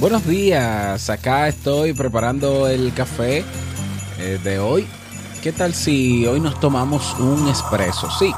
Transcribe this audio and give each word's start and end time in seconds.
Buenos 0.00 0.26
días, 0.26 1.10
acá 1.10 1.46
estoy 1.48 1.92
preparando 1.92 2.66
el 2.68 2.94
café 2.94 3.44
eh, 4.18 4.40
de 4.42 4.58
hoy. 4.58 4.86
¿Qué 5.42 5.52
tal 5.52 5.74
si 5.74 6.26
hoy 6.26 6.40
nos 6.40 6.58
tomamos 6.58 7.14
un 7.18 7.46
espresso? 7.48 8.08
Sí. 8.10 8.32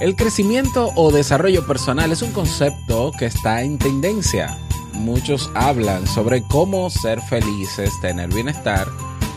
El 0.00 0.16
crecimiento 0.16 0.90
o 0.96 1.12
desarrollo 1.12 1.64
personal 1.64 2.10
es 2.10 2.22
un 2.22 2.32
concepto 2.32 3.12
que 3.16 3.26
está 3.26 3.62
en 3.62 3.78
tendencia. 3.78 4.58
Muchos 4.94 5.48
hablan 5.54 6.08
sobre 6.08 6.42
cómo 6.42 6.90
ser 6.90 7.20
felices, 7.20 7.92
tener 8.00 8.34
bienestar, 8.34 8.88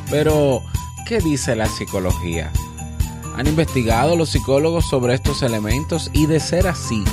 pero 0.09 0.63
¿qué 1.05 1.19
dice 1.19 1.55
la 1.55 1.67
psicología? 1.67 2.51
¿Han 3.35 3.45
investigado 3.45 4.15
los 4.15 4.29
psicólogos 4.29 4.89
sobre 4.89 5.13
estos 5.13 5.43
elementos? 5.43 6.09
Y 6.13 6.25
de 6.25 6.39
ser 6.39 6.67
así, 6.67 7.03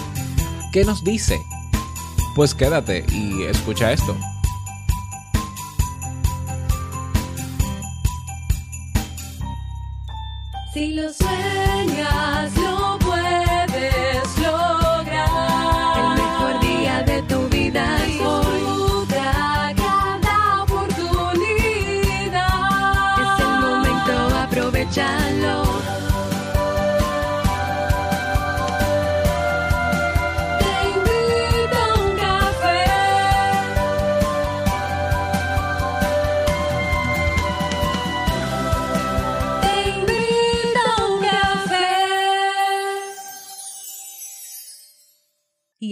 ¿Qué 0.76 0.84
nos 0.84 1.02
dice? 1.02 1.42
Pues 2.34 2.54
quédate 2.54 3.06
y 3.10 3.44
escucha 3.44 3.92
esto. 3.92 4.14
Si 10.74 10.88
lo 10.88 11.10
sueñas, 11.14 12.54
lo 12.58 12.98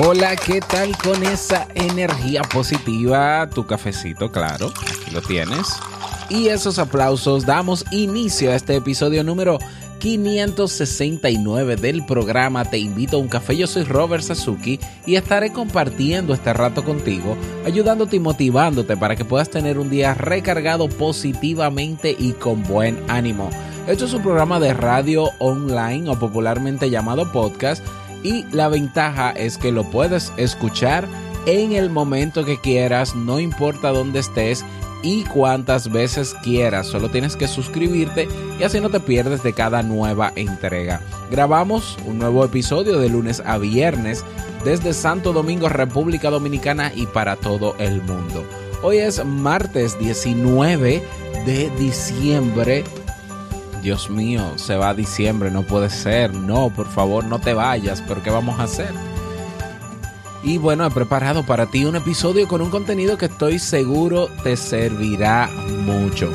Hola, 0.00 0.36
¿qué 0.36 0.60
tal 0.60 0.96
con 0.96 1.24
esa 1.24 1.66
energía 1.74 2.42
positiva? 2.42 3.50
Tu 3.52 3.66
cafecito, 3.66 4.30
claro, 4.30 4.68
aquí 4.68 5.10
lo 5.10 5.20
tienes. 5.20 5.66
Y 6.30 6.46
esos 6.46 6.78
aplausos 6.78 7.44
damos 7.44 7.84
inicio 7.90 8.52
a 8.52 8.54
este 8.54 8.76
episodio 8.76 9.24
número 9.24 9.58
569 9.98 11.74
del 11.74 12.06
programa 12.06 12.64
Te 12.64 12.78
invito 12.78 13.16
a 13.16 13.20
un 13.20 13.26
café. 13.26 13.56
Yo 13.56 13.66
soy 13.66 13.82
Robert 13.82 14.22
Sasuki 14.22 14.78
y 15.04 15.16
estaré 15.16 15.52
compartiendo 15.52 16.32
este 16.32 16.52
rato 16.52 16.84
contigo, 16.84 17.36
ayudándote 17.66 18.14
y 18.14 18.20
motivándote 18.20 18.96
para 18.96 19.16
que 19.16 19.24
puedas 19.24 19.50
tener 19.50 19.80
un 19.80 19.90
día 19.90 20.14
recargado 20.14 20.88
positivamente 20.88 22.14
y 22.16 22.34
con 22.34 22.62
buen 22.62 23.02
ánimo. 23.08 23.50
Esto 23.88 24.04
es 24.04 24.12
un 24.12 24.22
programa 24.22 24.60
de 24.60 24.74
radio 24.74 25.30
online 25.40 26.08
o 26.08 26.16
popularmente 26.16 26.88
llamado 26.88 27.32
podcast 27.32 27.82
y 28.22 28.44
la 28.52 28.68
ventaja 28.68 29.30
es 29.30 29.58
que 29.58 29.72
lo 29.72 29.84
puedes 29.84 30.32
escuchar 30.36 31.06
en 31.46 31.72
el 31.72 31.88
momento 31.88 32.44
que 32.44 32.60
quieras, 32.60 33.14
no 33.14 33.40
importa 33.40 33.90
dónde 33.90 34.18
estés 34.18 34.64
y 35.02 35.24
cuántas 35.24 35.90
veces 35.90 36.34
quieras. 36.42 36.86
Solo 36.88 37.10
tienes 37.10 37.36
que 37.36 37.48
suscribirte 37.48 38.28
y 38.58 38.62
así 38.64 38.80
no 38.80 38.90
te 38.90 39.00
pierdes 39.00 39.42
de 39.42 39.52
cada 39.52 39.82
nueva 39.82 40.32
entrega. 40.36 41.00
Grabamos 41.30 41.96
un 42.04 42.18
nuevo 42.18 42.44
episodio 42.44 42.98
de 42.98 43.08
lunes 43.08 43.42
a 43.46 43.58
viernes 43.58 44.24
desde 44.64 44.92
Santo 44.92 45.32
Domingo, 45.32 45.68
República 45.68 46.30
Dominicana 46.30 46.92
y 46.94 47.06
para 47.06 47.36
todo 47.36 47.74
el 47.78 48.02
mundo. 48.02 48.44
Hoy 48.82 48.98
es 48.98 49.24
martes 49.24 49.98
19 49.98 51.02
de 51.46 51.70
diciembre 51.78 52.84
Dios 53.82 54.10
mío, 54.10 54.42
se 54.56 54.76
va 54.76 54.94
diciembre, 54.94 55.50
no 55.50 55.62
puede 55.62 55.90
ser. 55.90 56.34
No, 56.34 56.70
por 56.70 56.88
favor, 56.88 57.24
no 57.24 57.38
te 57.38 57.54
vayas, 57.54 58.02
pero 58.06 58.22
¿qué 58.22 58.30
vamos 58.30 58.58
a 58.58 58.64
hacer? 58.64 58.92
Y 60.42 60.58
bueno, 60.58 60.86
he 60.86 60.90
preparado 60.90 61.44
para 61.44 61.66
ti 61.66 61.84
un 61.84 61.96
episodio 61.96 62.46
con 62.46 62.60
un 62.60 62.70
contenido 62.70 63.18
que 63.18 63.26
estoy 63.26 63.58
seguro 63.58 64.28
te 64.42 64.56
servirá 64.56 65.48
mucho. 65.84 66.32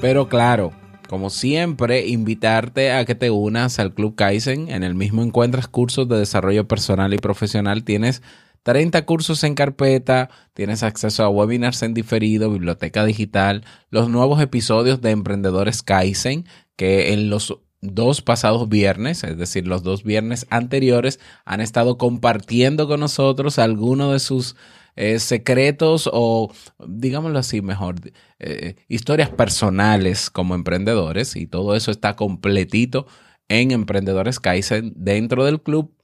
Pero 0.00 0.28
claro, 0.28 0.72
como 1.08 1.30
siempre, 1.30 2.06
invitarte 2.06 2.92
a 2.92 3.04
que 3.04 3.14
te 3.14 3.30
unas 3.30 3.78
al 3.78 3.94
Club 3.94 4.16
Kaizen. 4.16 4.68
En 4.68 4.82
el 4.82 4.94
mismo 4.94 5.22
encuentras 5.22 5.68
cursos 5.68 6.08
de 6.08 6.18
desarrollo 6.18 6.66
personal 6.66 7.14
y 7.14 7.18
profesional. 7.18 7.84
Tienes 7.84 8.22
30 8.66 9.06
cursos 9.06 9.44
en 9.44 9.54
carpeta, 9.54 10.28
tienes 10.52 10.82
acceso 10.82 11.22
a 11.22 11.28
webinars 11.28 11.84
en 11.84 11.94
diferido, 11.94 12.50
biblioteca 12.50 13.04
digital, 13.04 13.64
los 13.90 14.08
nuevos 14.08 14.42
episodios 14.42 15.00
de 15.00 15.12
Emprendedores 15.12 15.84
Kaizen, 15.84 16.46
que 16.74 17.12
en 17.12 17.30
los 17.30 17.60
dos 17.80 18.22
pasados 18.22 18.68
viernes, 18.68 19.22
es 19.22 19.38
decir, 19.38 19.68
los 19.68 19.84
dos 19.84 20.02
viernes 20.02 20.48
anteriores, 20.50 21.20
han 21.44 21.60
estado 21.60 21.96
compartiendo 21.96 22.88
con 22.88 22.98
nosotros 22.98 23.60
algunos 23.60 24.12
de 24.12 24.18
sus 24.18 24.56
eh, 24.96 25.20
secretos 25.20 26.10
o, 26.12 26.52
digámoslo 26.84 27.38
así 27.38 27.62
mejor, 27.62 27.94
eh, 28.40 28.74
historias 28.88 29.30
personales 29.30 30.28
como 30.28 30.56
emprendedores 30.56 31.36
y 31.36 31.46
todo 31.46 31.76
eso 31.76 31.92
está 31.92 32.16
completito 32.16 33.06
en 33.46 33.70
Emprendedores 33.70 34.40
Kaizen 34.40 34.92
dentro 34.96 35.44
del 35.44 35.62
club 35.62 35.95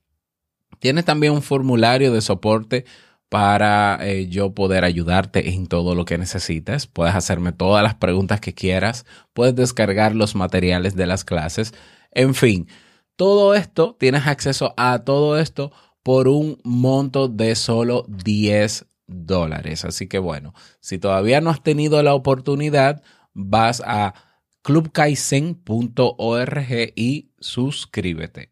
Tienes 0.78 1.04
también 1.04 1.32
un 1.32 1.42
formulario 1.42 2.12
de 2.12 2.20
soporte 2.20 2.84
para 3.28 3.98
eh, 4.02 4.28
yo 4.28 4.52
poder 4.52 4.84
ayudarte 4.84 5.54
en 5.54 5.66
todo 5.66 5.94
lo 5.94 6.04
que 6.04 6.18
necesites. 6.18 6.86
Puedes 6.86 7.14
hacerme 7.14 7.52
todas 7.52 7.82
las 7.82 7.94
preguntas 7.94 8.40
que 8.40 8.52
quieras. 8.52 9.06
Puedes 9.32 9.54
descargar 9.54 10.14
los 10.14 10.34
materiales 10.34 10.96
de 10.96 11.06
las 11.06 11.24
clases. 11.24 11.72
En 12.10 12.34
fin, 12.34 12.68
todo 13.16 13.54
esto, 13.54 13.96
tienes 13.98 14.26
acceso 14.26 14.74
a 14.76 14.98
todo 14.98 15.38
esto 15.38 15.72
por 16.02 16.28
un 16.28 16.58
monto 16.62 17.28
de 17.28 17.54
solo 17.54 18.04
10 18.08 18.84
dólares. 19.06 19.86
Así 19.86 20.08
que 20.08 20.18
bueno, 20.18 20.52
si 20.80 20.98
todavía 20.98 21.40
no 21.40 21.48
has 21.48 21.62
tenido 21.62 22.02
la 22.02 22.14
oportunidad, 22.14 23.02
vas 23.32 23.82
a 23.86 24.12
clubkaizen.org 24.62 26.92
y 26.96 27.30
suscríbete. 27.40 28.51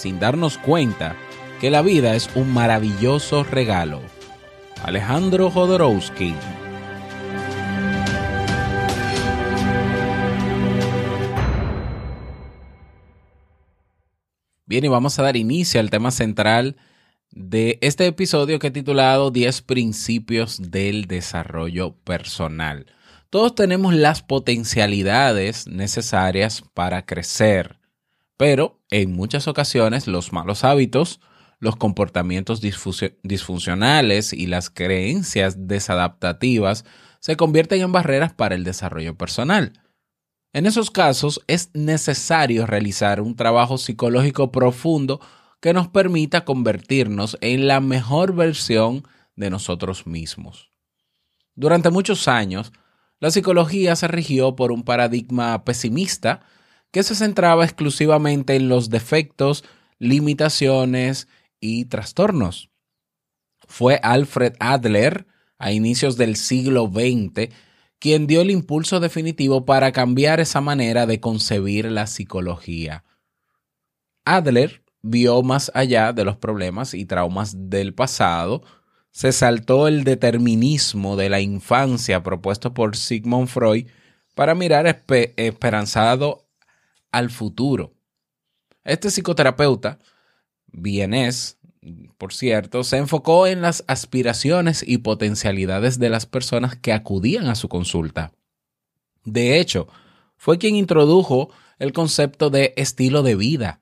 sin 0.00 0.18
darnos 0.18 0.56
cuenta 0.56 1.14
que 1.60 1.70
la 1.70 1.82
vida 1.82 2.14
es 2.14 2.30
un 2.34 2.52
maravilloso 2.52 3.44
regalo. 3.44 4.00
Alejandro 4.82 5.50
Jodorowsky 5.50 6.34
Bien, 14.64 14.84
y 14.84 14.88
vamos 14.88 15.18
a 15.18 15.24
dar 15.24 15.36
inicio 15.36 15.80
al 15.80 15.90
tema 15.90 16.12
central 16.12 16.76
de 17.32 17.78
este 17.82 18.06
episodio 18.06 18.60
que 18.60 18.68
he 18.68 18.70
titulado 18.70 19.32
10 19.32 19.62
principios 19.62 20.70
del 20.70 21.06
desarrollo 21.06 21.96
personal. 22.04 22.86
Todos 23.30 23.56
tenemos 23.56 23.94
las 23.94 24.22
potencialidades 24.22 25.66
necesarias 25.66 26.62
para 26.72 27.04
crecer, 27.04 27.79
pero 28.40 28.80
en 28.90 29.12
muchas 29.12 29.48
ocasiones 29.48 30.06
los 30.06 30.32
malos 30.32 30.64
hábitos, 30.64 31.20
los 31.58 31.76
comportamientos 31.76 32.62
disfuncionales 32.62 34.32
y 34.32 34.46
las 34.46 34.70
creencias 34.70 35.68
desadaptativas 35.68 36.86
se 37.18 37.36
convierten 37.36 37.82
en 37.82 37.92
barreras 37.92 38.32
para 38.32 38.54
el 38.54 38.64
desarrollo 38.64 39.14
personal. 39.14 39.82
En 40.54 40.64
esos 40.64 40.90
casos 40.90 41.42
es 41.48 41.68
necesario 41.74 42.64
realizar 42.64 43.20
un 43.20 43.36
trabajo 43.36 43.76
psicológico 43.76 44.50
profundo 44.50 45.20
que 45.60 45.74
nos 45.74 45.88
permita 45.88 46.46
convertirnos 46.46 47.36
en 47.42 47.68
la 47.68 47.80
mejor 47.80 48.34
versión 48.34 49.06
de 49.36 49.50
nosotros 49.50 50.06
mismos. 50.06 50.70
Durante 51.54 51.90
muchos 51.90 52.26
años, 52.26 52.72
la 53.18 53.30
psicología 53.30 53.96
se 53.96 54.08
rigió 54.08 54.56
por 54.56 54.72
un 54.72 54.82
paradigma 54.82 55.62
pesimista 55.62 56.40
que 56.90 57.02
se 57.02 57.14
centraba 57.14 57.64
exclusivamente 57.64 58.56
en 58.56 58.68
los 58.68 58.90
defectos, 58.90 59.64
limitaciones 59.98 61.28
y 61.60 61.84
trastornos. 61.86 62.70
Fue 63.66 64.00
Alfred 64.02 64.54
Adler, 64.58 65.26
a 65.58 65.72
inicios 65.72 66.16
del 66.16 66.36
siglo 66.36 66.90
XX, 66.92 67.52
quien 67.98 68.26
dio 68.26 68.40
el 68.40 68.50
impulso 68.50 68.98
definitivo 68.98 69.66
para 69.66 69.92
cambiar 69.92 70.40
esa 70.40 70.60
manera 70.60 71.06
de 71.06 71.20
concebir 71.20 71.90
la 71.90 72.06
psicología. 72.06 73.04
Adler 74.24 74.82
vio 75.02 75.42
más 75.42 75.70
allá 75.74 76.12
de 76.12 76.24
los 76.24 76.36
problemas 76.36 76.94
y 76.94 77.04
traumas 77.04 77.70
del 77.70 77.94
pasado, 77.94 78.62
se 79.12 79.32
saltó 79.32 79.88
el 79.88 80.04
determinismo 80.04 81.16
de 81.16 81.28
la 81.28 81.40
infancia 81.40 82.22
propuesto 82.22 82.72
por 82.72 82.96
Sigmund 82.96 83.48
Freud 83.48 83.86
para 84.34 84.54
mirar 84.54 84.86
espe 84.86 85.34
esperanzado 85.36 86.39
al 87.12 87.30
futuro. 87.30 87.94
Este 88.84 89.10
psicoterapeuta, 89.10 89.98
vienés, 90.66 91.58
por 92.18 92.32
cierto, 92.32 92.84
se 92.84 92.98
enfocó 92.98 93.46
en 93.46 93.62
las 93.62 93.84
aspiraciones 93.86 94.84
y 94.86 94.98
potencialidades 94.98 95.98
de 95.98 96.10
las 96.10 96.26
personas 96.26 96.76
que 96.76 96.92
acudían 96.92 97.48
a 97.48 97.54
su 97.54 97.68
consulta. 97.68 98.32
De 99.24 99.58
hecho, 99.58 99.88
fue 100.36 100.58
quien 100.58 100.76
introdujo 100.76 101.50
el 101.78 101.92
concepto 101.92 102.50
de 102.50 102.74
estilo 102.76 103.22
de 103.22 103.36
vida 103.36 103.80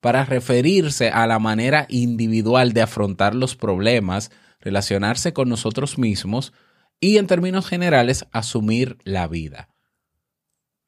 para 0.00 0.24
referirse 0.24 1.10
a 1.10 1.26
la 1.26 1.38
manera 1.38 1.86
individual 1.88 2.72
de 2.72 2.82
afrontar 2.82 3.34
los 3.34 3.54
problemas, 3.54 4.30
relacionarse 4.60 5.32
con 5.32 5.48
nosotros 5.48 5.98
mismos 5.98 6.52
y, 7.00 7.18
en 7.18 7.26
términos 7.26 7.66
generales, 7.66 8.26
asumir 8.32 8.98
la 9.04 9.28
vida. 9.28 9.68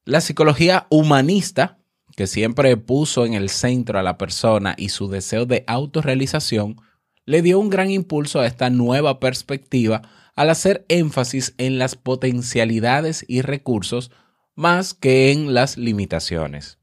La 0.04 0.20
psicología 0.20 0.86
humanista, 0.90 1.78
que 2.16 2.26
siempre 2.26 2.76
puso 2.76 3.26
en 3.26 3.34
el 3.34 3.48
centro 3.48 3.98
a 3.98 4.02
la 4.02 4.18
persona 4.18 4.74
y 4.76 4.90
su 4.90 5.08
deseo 5.08 5.46
de 5.46 5.64
autorrealización, 5.66 6.76
le 7.24 7.42
dio 7.42 7.58
un 7.58 7.70
gran 7.70 7.90
impulso 7.90 8.40
a 8.40 8.46
esta 8.46 8.70
nueva 8.70 9.20
perspectiva 9.20 10.02
al 10.34 10.50
hacer 10.50 10.84
énfasis 10.88 11.54
en 11.58 11.78
las 11.78 11.94
potencialidades 11.96 13.24
y 13.28 13.42
recursos 13.42 14.10
más 14.54 14.94
que 14.94 15.32
en 15.32 15.54
las 15.54 15.76
limitaciones. 15.76 16.78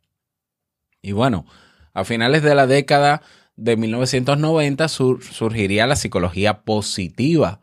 Y 1.02 1.12
bueno, 1.12 1.46
a 1.94 2.04
finales 2.04 2.44
de 2.44 2.56
la 2.56 2.68
década 2.68 3.22
de 3.56 3.76
1990 3.78 4.88
sur 4.88 5.24
surgiría 5.24 5.88
la 5.88 5.96
psicología 5.96 6.62
positiva, 6.62 7.60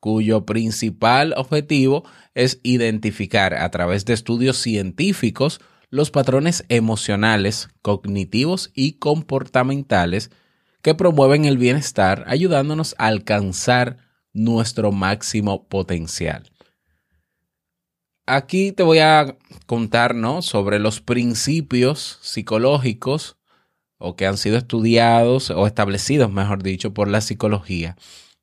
cuyo 0.00 0.44
principal 0.44 1.34
objetivo 1.36 2.04
es 2.34 2.60
identificar 2.62 3.54
a 3.54 3.70
través 3.70 4.04
de 4.04 4.14
estudios 4.14 4.58
científicos 4.58 5.60
los 5.90 6.10
patrones 6.10 6.64
emocionales, 6.68 7.68
cognitivos 7.82 8.70
y 8.74 8.94
comportamentales 8.94 10.30
que 10.82 10.94
promueven 10.94 11.44
el 11.44 11.58
bienestar, 11.58 12.24
ayudándonos 12.26 12.94
a 12.98 13.06
alcanzar 13.06 13.98
nuestro 14.32 14.92
máximo 14.92 15.66
potencial. 15.66 16.50
Aquí 18.26 18.72
te 18.72 18.82
voy 18.82 18.98
a 18.98 19.36
contar 19.66 20.14
¿no? 20.14 20.42
sobre 20.42 20.78
los 20.78 21.00
principios 21.00 22.18
psicológicos 22.22 23.36
o 23.98 24.14
que 24.14 24.26
han 24.26 24.36
sido 24.36 24.58
estudiados 24.58 25.50
o 25.50 25.66
establecidos, 25.66 26.30
mejor 26.30 26.62
dicho, 26.62 26.92
por 26.92 27.08
la 27.08 27.20
psicología 27.20 27.96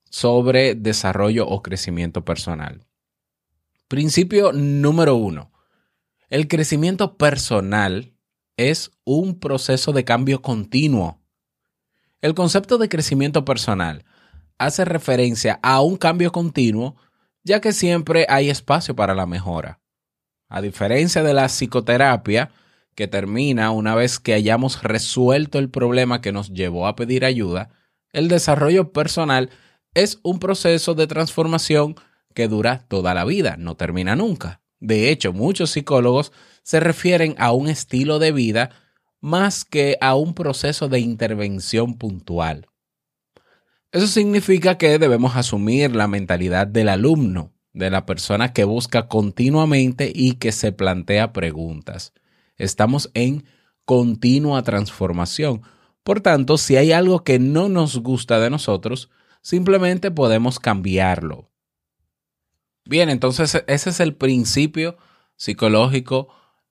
sobre 0.09 0.75
desarrollo 0.75 1.47
o 1.47 1.61
crecimiento 1.61 2.25
personal. 2.25 2.85
Principio 3.87 4.51
número 4.51 5.15
uno. 5.15 5.52
El 6.33 6.47
crecimiento 6.47 7.15
personal 7.15 8.15
es 8.57 8.89
un 9.03 9.39
proceso 9.39 9.91
de 9.91 10.03
cambio 10.03 10.41
continuo. 10.41 11.21
El 12.21 12.33
concepto 12.33 12.79
de 12.79 12.89
crecimiento 12.89 13.45
personal 13.45 14.03
hace 14.57 14.83
referencia 14.83 15.59
a 15.61 15.81
un 15.81 15.95
cambio 15.95 16.31
continuo, 16.31 16.95
ya 17.43 17.61
que 17.61 17.71
siempre 17.71 18.25
hay 18.29 18.49
espacio 18.49 18.95
para 18.95 19.13
la 19.13 19.27
mejora. 19.27 19.79
A 20.49 20.63
diferencia 20.63 21.21
de 21.21 21.35
la 21.35 21.45
psicoterapia, 21.45 22.49
que 22.95 23.07
termina 23.07 23.69
una 23.69 23.93
vez 23.93 24.17
que 24.17 24.33
hayamos 24.33 24.81
resuelto 24.81 25.59
el 25.59 25.69
problema 25.69 26.19
que 26.19 26.31
nos 26.31 26.51
llevó 26.51 26.87
a 26.87 26.95
pedir 26.95 27.25
ayuda, 27.25 27.69
el 28.11 28.27
desarrollo 28.27 28.91
personal 28.91 29.51
es 29.93 30.19
un 30.23 30.39
proceso 30.39 30.95
de 30.95 31.05
transformación 31.05 31.93
que 32.33 32.47
dura 32.47 32.85
toda 32.87 33.13
la 33.13 33.23
vida, 33.23 33.55
no 33.55 33.75
termina 33.75 34.15
nunca. 34.15 34.62
De 34.83 35.09
hecho, 35.09 35.31
muchos 35.31 35.71
psicólogos 35.71 36.33
se 36.61 36.81
refieren 36.81 37.35
a 37.37 37.53
un 37.53 37.69
estilo 37.69 38.19
de 38.19 38.33
vida 38.33 38.71
más 39.21 39.63
que 39.63 39.97
a 40.01 40.15
un 40.15 40.33
proceso 40.33 40.89
de 40.89 40.99
intervención 40.99 41.93
puntual. 41.97 42.67
Eso 43.93 44.07
significa 44.07 44.77
que 44.77 44.99
debemos 44.99 45.37
asumir 45.37 45.95
la 45.95 46.07
mentalidad 46.07 46.67
del 46.67 46.89
alumno, 46.89 47.53
de 47.71 47.91
la 47.91 48.05
persona 48.05 48.51
que 48.51 48.65
busca 48.65 49.07
continuamente 49.07 50.11
y 50.13 50.33
que 50.33 50.51
se 50.51 50.73
plantea 50.73 51.31
preguntas. 51.31 52.11
Estamos 52.57 53.09
en 53.13 53.45
continua 53.85 54.63
transformación. 54.63 55.61
Por 56.03 56.19
tanto, 56.19 56.57
si 56.57 56.75
hay 56.75 56.91
algo 56.91 57.23
que 57.23 57.39
no 57.39 57.69
nos 57.69 57.99
gusta 57.99 58.37
de 58.41 58.49
nosotros, 58.49 59.09
simplemente 59.41 60.11
podemos 60.11 60.59
cambiarlo. 60.59 61.52
Bien, 62.85 63.09
entonces 63.09 63.63
ese 63.67 63.89
es 63.89 63.99
el 63.99 64.15
principio 64.15 64.97
psicológico 65.35 66.27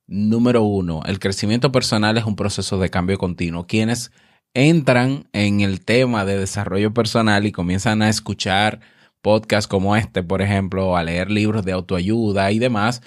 número 0.07 0.63
uno. 0.63 1.03
El 1.07 1.19
crecimiento 1.19 1.73
personal 1.73 2.19
es 2.19 2.25
un 2.25 2.37
proceso 2.37 2.79
de 2.79 2.91
cambio 2.91 3.19
continuo. 3.19 3.67
Quienes 3.67 4.13
entran 4.55 5.29
en 5.33 5.61
el 5.63 5.85
tema 5.85 6.25
de 6.25 6.39
desarrollo 6.39 6.93
personal 6.93 7.47
y 7.47 7.53
comienzan 7.53 8.03
a 8.03 8.11
escuchar 8.11 8.81
podcasts 9.23 9.69
como 9.69 9.97
este, 9.97 10.23
por 10.23 10.43
ejemplo, 10.43 10.97
a 10.97 11.05
leer 11.05 11.31
libros 11.31 11.65
de 11.65 11.73
autoayuda 11.73 12.51
y 12.53 12.59
demás, 12.59 13.03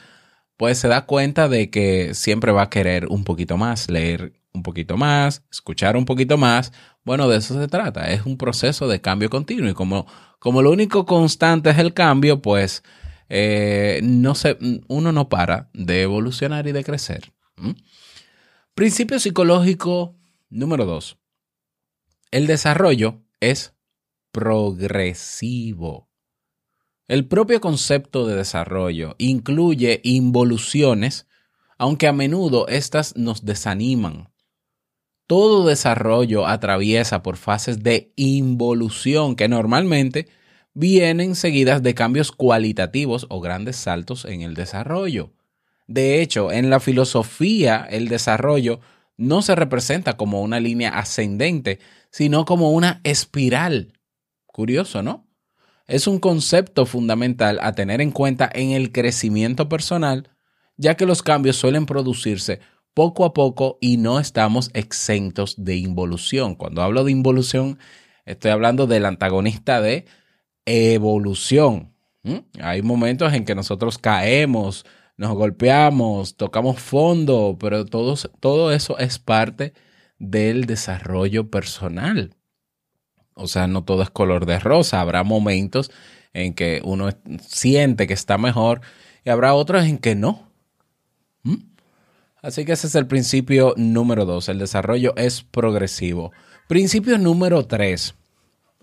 pues 0.58 0.80
se 0.80 0.88
da 0.88 1.06
cuenta 1.06 1.48
de 1.50 1.70
que 1.70 2.14
siempre 2.16 2.52
va 2.52 2.64
a 2.64 2.70
querer 2.70 3.08
un 3.08 3.24
poquito 3.24 3.58
más, 3.58 3.90
leer 3.90 4.34
un 4.56 4.64
poquito 4.64 4.98
más, 4.98 5.44
escuchar 5.52 5.96
un 5.96 6.06
poquito 6.06 6.38
más. 6.38 6.72
Bueno, 7.04 7.28
de 7.28 7.38
eso 7.38 7.60
se 7.60 7.68
trata. 7.68 8.12
Es 8.12 8.26
un 8.26 8.38
proceso 8.38 8.88
de 8.88 9.02
cambio 9.02 9.30
continuo 9.30 9.70
y 9.70 9.74
como, 9.74 10.08
como 10.40 10.62
lo 10.62 10.72
único 10.72 11.06
constante 11.06 11.70
es 11.70 11.78
el 11.78 11.94
cambio, 11.94 12.42
pues 12.42 12.84
eh, 13.30 14.00
no 14.04 14.36
se, 14.36 14.58
uno 14.88 15.12
no 15.12 15.30
para 15.30 15.70
de 15.74 16.02
evolucionar 16.02 16.68
y 16.68 16.72
de 16.72 16.84
crecer. 16.84 17.34
¿Mm? 17.58 17.72
Principio 18.74 19.20
psicológico 19.20 20.16
número 20.50 20.86
dos. 20.86 21.18
El 22.32 22.48
desarrollo 22.48 23.22
es 23.40 23.74
progresivo. 24.32 26.10
El 27.08 27.28
propio 27.28 27.62
concepto 27.62 28.28
de 28.28 28.36
desarrollo 28.36 29.16
incluye 29.18 30.02
involuciones, 30.04 31.28
aunque 31.78 32.08
a 32.08 32.14
menudo 32.14 32.68
éstas 32.68 33.16
nos 33.16 33.46
desaniman. 33.46 34.34
Todo 35.28 35.66
desarrollo 35.66 36.48
atraviesa 36.48 37.24
por 37.24 37.38
fases 37.38 37.84
de 37.84 38.12
involución 38.16 39.36
que 39.36 39.48
normalmente 39.48 40.28
vienen 40.74 41.36
seguidas 41.36 41.82
de 41.82 41.96
cambios 41.96 42.32
cualitativos 42.32 43.26
o 43.30 43.42
grandes 43.42 43.76
saltos 43.76 44.26
en 44.26 44.42
el 44.42 44.54
desarrollo. 44.54 45.32
De 45.88 46.22
hecho, 46.22 46.52
en 46.52 46.70
la 46.70 46.80
filosofía 46.80 47.88
el 47.90 48.08
desarrollo 48.08 48.80
no 49.18 49.42
se 49.42 49.56
representa 49.56 50.18
como 50.18 50.42
una 50.42 50.60
línea 50.60 50.98
ascendente, 50.98 51.80
sino 52.10 52.46
como 52.46 52.72
una 52.72 53.02
espiral. 53.04 53.94
Curioso, 54.46 55.02
¿no? 55.02 55.26
es 55.88 56.08
un 56.08 56.20
concepto 56.20 56.86
fundamental 56.86 57.60
a 57.62 57.74
tener 57.74 58.02
en 58.02 58.12
cuenta 58.12 58.50
en 58.52 58.72
el 58.72 58.92
crecimiento 58.92 59.70
personal, 59.70 60.30
ya 60.78 60.96
que 60.96 61.06
los 61.06 61.22
cambios 61.22 61.58
suelen 61.58 61.86
producirse 61.86 62.60
poco 62.96 63.26
a 63.26 63.34
poco 63.34 63.78
y 63.82 63.98
no 63.98 64.20
estamos 64.20 64.72
exentos 64.74 65.54
de 65.64 65.76
involución. 65.76 66.56
Cuando 66.56 66.82
hablo 66.82 67.04
de 67.04 67.12
involución, 67.12 67.78
estoy 68.26 68.50
hablando 68.52 68.88
del 68.88 69.06
antagonista 69.06 69.82
de 69.82 70.06
evolución. 70.66 71.94
¿Mm? 72.24 72.38
Hay 72.62 72.82
momentos 72.82 73.34
en 73.34 73.46
que 73.46 73.54
nosotros 73.54 74.00
caemos, 74.00 74.86
nos 75.18 75.34
golpeamos, 75.36 76.38
tocamos 76.38 76.80
fondo, 76.80 77.58
pero 77.60 77.86
todo, 77.86 78.16
todo 78.40 78.72
eso 78.72 78.98
es 78.98 79.20
parte 79.20 79.74
del 80.18 80.66
desarrollo 80.66 81.52
personal. 81.52 82.36
O 83.34 83.48
sea, 83.48 83.68
no 83.68 83.84
todo 83.84 84.04
es 84.04 84.10
color 84.10 84.46
de 84.46 84.58
rosa. 84.60 85.02
Habrá 85.02 85.24
momentos 85.24 85.92
en 86.34 86.54
que 86.54 86.82
uno 86.86 87.10
siente 87.42 88.08
que 88.08 88.14
está 88.14 88.38
mejor 88.38 88.82
y 89.26 89.30
habrá 89.30 89.54
otros 89.54 89.86
en 89.86 89.98
que 89.98 90.16
no. 90.16 90.50
Así 92.46 92.64
que 92.64 92.74
ese 92.74 92.86
es 92.86 92.94
el 92.94 93.08
principio 93.08 93.74
número 93.76 94.24
dos. 94.24 94.50
El 94.50 94.60
desarrollo 94.60 95.16
es 95.18 95.42
progresivo. 95.42 96.32
Principio 96.68 97.18
número 97.18 97.66
tres. 97.66 98.14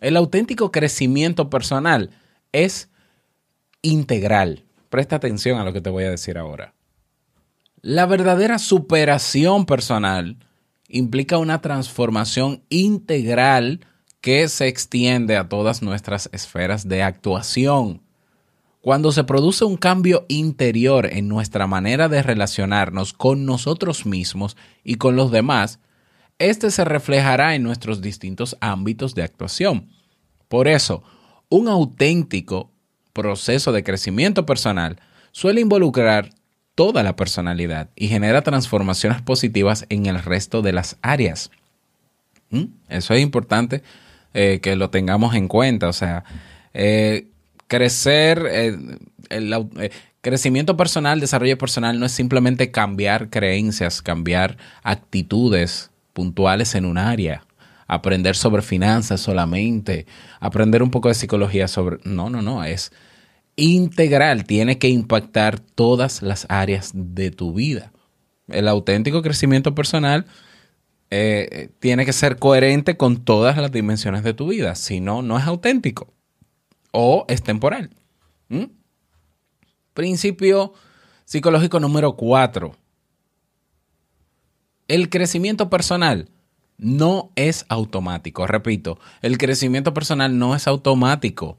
El 0.01 0.17
auténtico 0.17 0.73
crecimiento 0.73 1.49
personal 1.49 2.11
es 2.51 2.91
integral. 3.81 4.65
Presta 4.91 5.15
atención 5.15 5.61
a 5.61 5.65
lo 5.65 5.73
que 5.73 5.81
te 5.81 5.91
voy 5.91 6.03
a 6.03 6.11
decir 6.11 6.39
ahora. 6.39 6.75
La 7.83 8.07
verdadera 8.07 8.59
superación 8.59 9.65
personal 9.65 10.39
implica 10.89 11.39
una 11.39 11.61
transformación 11.61 12.65
integral 12.69 13.87
que 14.21 14.49
se 14.49 14.67
extiende 14.67 15.37
a 15.37 15.49
todas 15.49 15.83
nuestras 15.83 16.29
esferas 16.33 16.89
de 16.89 17.05
actuación. 17.05 18.03
Cuando 18.83 19.13
se 19.13 19.23
produce 19.23 19.65
un 19.65 19.77
cambio 19.77 20.27
interior 20.27 21.07
en 21.07 21.29
nuestra 21.29 21.69
manera 21.69 22.09
de 22.09 22.21
relacionarnos 22.21 23.13
con 23.13 23.47
nosotros 23.47 24.07
mismos 24.07 24.57
y 24.83 24.97
con 24.97 25.15
los 25.15 25.31
demás, 25.31 25.79
este 26.41 26.69
se 26.73 26.85
reflejará 26.85 27.55
en 27.55 27.63
nuestros 27.63 28.03
distintos 28.03 28.57
ámbitos 28.61 29.15
de 29.15 29.23
actuación. 29.23 29.89
Por 30.49 30.67
eso, 30.67 31.05
un 31.49 31.69
auténtico 31.69 32.73
proceso 33.13 33.71
de 33.71 33.85
crecimiento 33.85 34.47
personal 34.47 34.99
suele 35.31 35.61
involucrar 35.61 36.31
toda 36.75 37.05
la 37.05 37.15
personalidad 37.15 37.89
y 37.95 38.09
genera 38.09 38.43
transformaciones 38.43 39.23
positivas 39.23 39.87
en 39.91 40.07
el 40.07 40.21
resto 40.21 40.61
de 40.61 40.73
las 40.73 40.97
áreas. 41.03 41.53
¿Mm? 42.51 42.65
Eso 42.89 43.15
es 43.15 43.23
importante 43.23 43.85
eh, 44.35 44.59
que 44.61 44.75
lo 44.75 44.91
tengamos 44.91 45.37
en 45.37 45.47
cuenta. 45.47 45.89
O 45.89 45.93
sea, 45.93 46.25
eh, 46.75 47.29
crecer, 47.73 48.47
eh, 48.51 48.77
el, 49.31 49.71
eh, 49.81 49.91
crecimiento 50.21 50.77
personal, 50.77 51.21
desarrollo 51.21 51.57
personal 51.57 51.99
no 51.99 52.05
es 52.05 52.13
simplemente 52.13 52.71
cambiar 52.71 53.31
creencias, 53.31 54.03
cambiar 54.03 54.59
actitudes 54.83 55.91
puntuales 56.13 56.75
en 56.75 56.85
un 56.85 56.99
área, 56.99 57.47
aprender 57.87 58.37
sobre 58.37 58.61
finanzas 58.61 59.23
solamente, 59.23 60.05
aprender 60.39 60.83
un 60.83 60.91
poco 60.91 61.09
de 61.09 61.15
psicología 61.15 61.67
sobre... 61.67 61.97
No, 62.05 62.29
no, 62.29 62.43
no, 62.43 62.63
es 62.63 62.93
integral, 63.57 64.45
tiene 64.45 64.77
que 64.77 64.91
impactar 64.91 65.59
todas 65.59 66.21
las 66.21 66.45
áreas 66.51 66.91
de 66.95 67.31
tu 67.31 67.55
vida. 67.55 67.91
El 68.49 68.69
auténtico 68.69 69.23
crecimiento 69.23 69.75
personal 69.75 70.27
eh, 71.09 71.71
tiene 71.81 72.05
que 72.05 72.13
ser 72.13 72.37
coherente 72.37 72.99
con 72.99 73.25
todas 73.25 73.57
las 73.57 73.73
dimensiones 73.73 74.25
de 74.25 74.35
tu 74.35 74.49
vida, 74.49 74.75
si 74.75 75.01
no, 75.01 75.23
no 75.23 75.39
es 75.39 75.47
auténtico 75.47 76.13
o 76.93 77.25
es 77.29 77.43
temporal. 77.43 77.91
Principio 79.95 80.73
psicológico 81.25 81.81
número 81.81 82.17
cuatro. 82.17 82.77
El 84.89 85.09
crecimiento 85.09 85.69
personal 85.69 86.29
no 86.79 87.33
es 87.37 87.65
automático. 87.69 88.47
Repito, 88.47 88.99
el 89.23 89.39
crecimiento 89.39 89.95
personal 89.95 90.39
no 90.39 90.55
es 90.55 90.67
automático. 90.67 91.59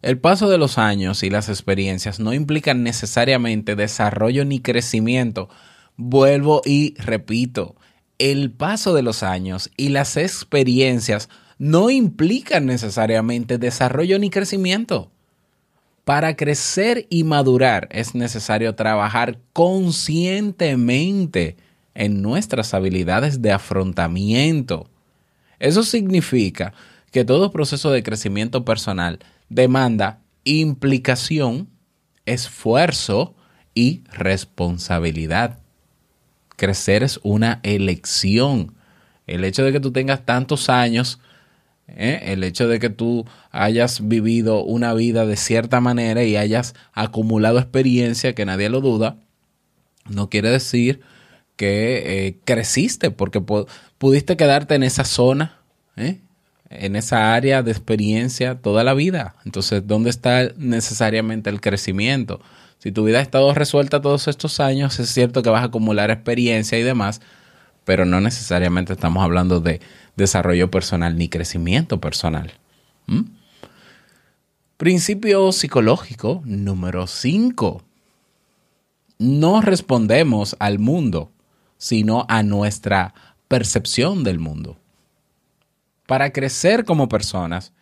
El 0.00 0.18
paso 0.18 0.48
de 0.48 0.58
los 0.58 0.78
años 0.78 1.22
y 1.22 1.30
las 1.30 1.48
experiencias 1.48 2.20
no 2.20 2.32
implican 2.32 2.82
necesariamente 2.82 3.74
desarrollo 3.74 4.44
ni 4.44 4.60
crecimiento. 4.60 5.48
Vuelvo 5.96 6.62
y 6.64 6.94
repito, 6.98 7.74
el 8.18 8.52
paso 8.52 8.94
de 8.94 9.02
los 9.02 9.22
años 9.22 9.70
y 9.76 9.88
las 9.88 10.16
experiencias 10.16 11.28
no 11.58 11.90
implican 11.90 12.66
necesariamente 12.66 13.58
desarrollo 13.58 14.18
ni 14.18 14.30
crecimiento. 14.30 15.10
Para 16.04 16.36
crecer 16.36 17.06
y 17.10 17.24
madurar 17.24 17.88
es 17.90 18.14
necesario 18.14 18.74
trabajar 18.74 19.38
conscientemente 19.52 21.56
en 21.94 22.22
nuestras 22.22 22.72
habilidades 22.72 23.42
de 23.42 23.52
afrontamiento. 23.52 24.88
Eso 25.58 25.82
significa 25.82 26.72
que 27.10 27.24
todo 27.24 27.50
proceso 27.50 27.90
de 27.90 28.02
crecimiento 28.02 28.64
personal 28.64 29.18
demanda 29.48 30.20
implicación, 30.44 31.68
esfuerzo 32.24 33.34
y 33.74 34.04
responsabilidad. 34.12 35.58
Crecer 36.56 37.02
es 37.02 37.20
una 37.22 37.60
elección. 37.62 38.74
El 39.26 39.44
hecho 39.44 39.64
de 39.64 39.72
que 39.72 39.80
tú 39.80 39.92
tengas 39.92 40.24
tantos 40.24 40.70
años, 40.70 41.20
¿eh? 41.88 42.20
el 42.32 42.44
hecho 42.44 42.68
de 42.68 42.78
que 42.78 42.90
tú 42.90 43.24
hayas 43.50 44.06
vivido 44.06 44.64
una 44.64 44.94
vida 44.94 45.26
de 45.26 45.36
cierta 45.36 45.80
manera 45.80 46.22
y 46.24 46.36
hayas 46.36 46.74
acumulado 46.92 47.58
experiencia, 47.58 48.34
que 48.34 48.44
nadie 48.44 48.68
lo 48.68 48.80
duda, 48.80 49.18
no 50.08 50.30
quiere 50.30 50.50
decir 50.50 51.00
que 51.56 52.26
eh, 52.26 52.38
creciste, 52.44 53.10
porque 53.10 53.42
pudiste 53.98 54.36
quedarte 54.36 54.74
en 54.76 54.84
esa 54.84 55.04
zona, 55.04 55.58
¿eh? 55.96 56.20
en 56.70 56.96
esa 56.96 57.34
área 57.34 57.62
de 57.62 57.72
experiencia 57.72 58.60
toda 58.60 58.84
la 58.84 58.94
vida. 58.94 59.34
Entonces, 59.44 59.86
¿dónde 59.86 60.10
está 60.10 60.52
necesariamente 60.56 61.50
el 61.50 61.60
crecimiento? 61.60 62.40
Si 62.78 62.92
tu 62.92 63.04
vida 63.04 63.18
ha 63.18 63.22
estado 63.22 63.52
resuelta 63.54 64.00
todos 64.00 64.28
estos 64.28 64.60
años, 64.60 65.00
es 65.00 65.08
cierto 65.10 65.42
que 65.42 65.50
vas 65.50 65.62
a 65.62 65.66
acumular 65.66 66.10
experiencia 66.10 66.78
y 66.78 66.82
demás, 66.84 67.20
pero 67.88 68.04
no 68.04 68.20
necesariamente 68.20 68.92
estamos 68.92 69.24
hablando 69.24 69.60
de 69.60 69.80
desarrollo 70.14 70.70
personal 70.70 71.16
ni 71.16 71.30
crecimiento 71.30 72.02
personal. 72.02 72.52
¿Mm? 73.06 73.22
Principio 74.76 75.52
psicológico 75.52 76.42
número 76.44 77.06
5. 77.06 77.82
No 79.20 79.62
respondemos 79.62 80.54
al 80.58 80.78
mundo 80.78 81.32
sino 81.78 82.26
a 82.28 82.42
nuestra 82.42 83.14
percepción 83.48 84.22
del 84.22 84.38
mundo. 84.38 84.76
Para 86.06 86.30
crecer 86.30 86.84
como 86.84 87.08
personas, 87.08 87.72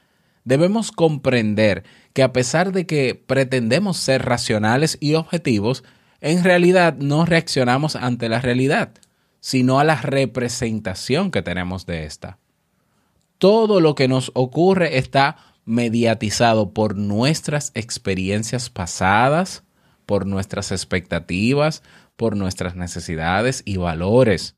debemos 0.45 0.93
comprender 0.93 1.83
que 2.13 2.23
a 2.23 2.33
pesar 2.33 2.71
de 2.71 2.87
que 2.87 3.21
pretendemos 3.27 3.97
ser 3.97 4.25
racionales 4.25 4.99
y 5.01 5.15
objetivos, 5.15 5.83
en 6.21 6.45
realidad 6.45 6.95
no 6.97 7.27
reaccionamos 7.27 7.97
ante 7.97 8.29
la 8.29 8.41
realidad, 8.41 8.93
sino 9.47 9.79
a 9.79 9.85
la 9.85 9.95
representación 9.95 11.31
que 11.31 11.41
tenemos 11.41 11.87
de 11.87 12.05
esta. 12.05 12.41
Todo 13.39 13.79
lo 13.79 13.95
que 13.95 14.09
nos 14.09 14.33
ocurre 14.35 14.99
está 14.99 15.37
mediatizado 15.65 16.73
por 16.73 16.97
nuestras 16.97 17.71
experiencias 17.75 18.71
pasadas, 18.71 19.63
por 20.05 20.27
nuestras 20.27 20.73
expectativas, 20.73 21.85
por 22.17 22.37
nuestras 22.37 22.75
necesidades 22.75 23.63
y 23.65 23.77
valores. 23.77 24.57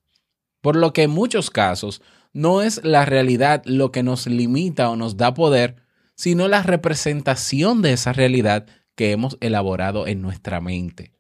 Por 0.63 0.75
lo 0.75 0.95
que 0.95 1.03
en 1.03 1.11
muchos 1.11 1.51
casos 1.51 2.01
no 2.33 2.63
es 2.63 2.83
la 2.83 3.05
realidad 3.05 3.61
lo 3.67 3.93
que 3.93 4.03
nos 4.03 4.27
limita 4.27 4.89
o 4.89 4.97
nos 4.97 5.19
da 5.19 5.35
poder, 5.35 5.77
sino 6.15 6.49
la 6.49 6.63
representación 6.63 7.83
de 7.83 7.93
esa 7.93 8.15
realidad 8.15 8.65
que 8.95 9.13
hemos 9.13 9.37
elaborado 9.43 10.07
en 10.07 10.23
nuestra 10.23 10.63
mente. 10.63 11.13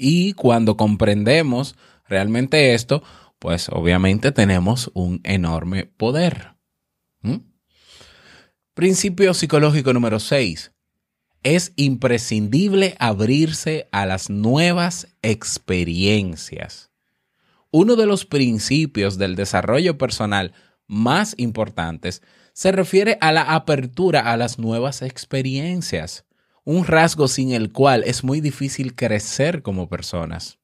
Y 0.00 0.34
cuando 0.34 0.76
comprendemos 0.76 1.74
realmente 2.08 2.74
esto, 2.74 3.02
pues 3.38 3.68
obviamente 3.68 4.32
tenemos 4.32 4.90
un 4.94 5.20
enorme 5.24 5.84
poder. 5.84 6.54
¿Mm? 7.20 7.38
Principio 8.74 9.34
psicológico 9.34 9.92
número 9.92 10.20
6 10.20 10.72
es 11.42 11.72
imprescindible 11.76 12.96
abrirse 12.98 13.88
a 13.92 14.06
las 14.06 14.28
nuevas 14.28 15.08
experiencias. 15.22 16.90
Uno 17.70 17.96
de 17.96 18.06
los 18.06 18.24
principios 18.24 19.18
del 19.18 19.36
desarrollo 19.36 19.98
personal 19.98 20.52
más 20.86 21.34
importantes 21.36 22.22
se 22.52 22.72
refiere 22.72 23.18
a 23.20 23.30
la 23.30 23.54
apertura 23.54 24.32
a 24.32 24.36
las 24.36 24.58
nuevas 24.58 25.02
experiencias, 25.02 26.24
un 26.64 26.84
rasgo 26.84 27.28
sin 27.28 27.52
el 27.52 27.72
cual 27.72 28.02
es 28.04 28.24
muy 28.24 28.40
difícil 28.40 28.94
crecer 28.94 29.62
como 29.62 29.88
personas. 29.88 30.57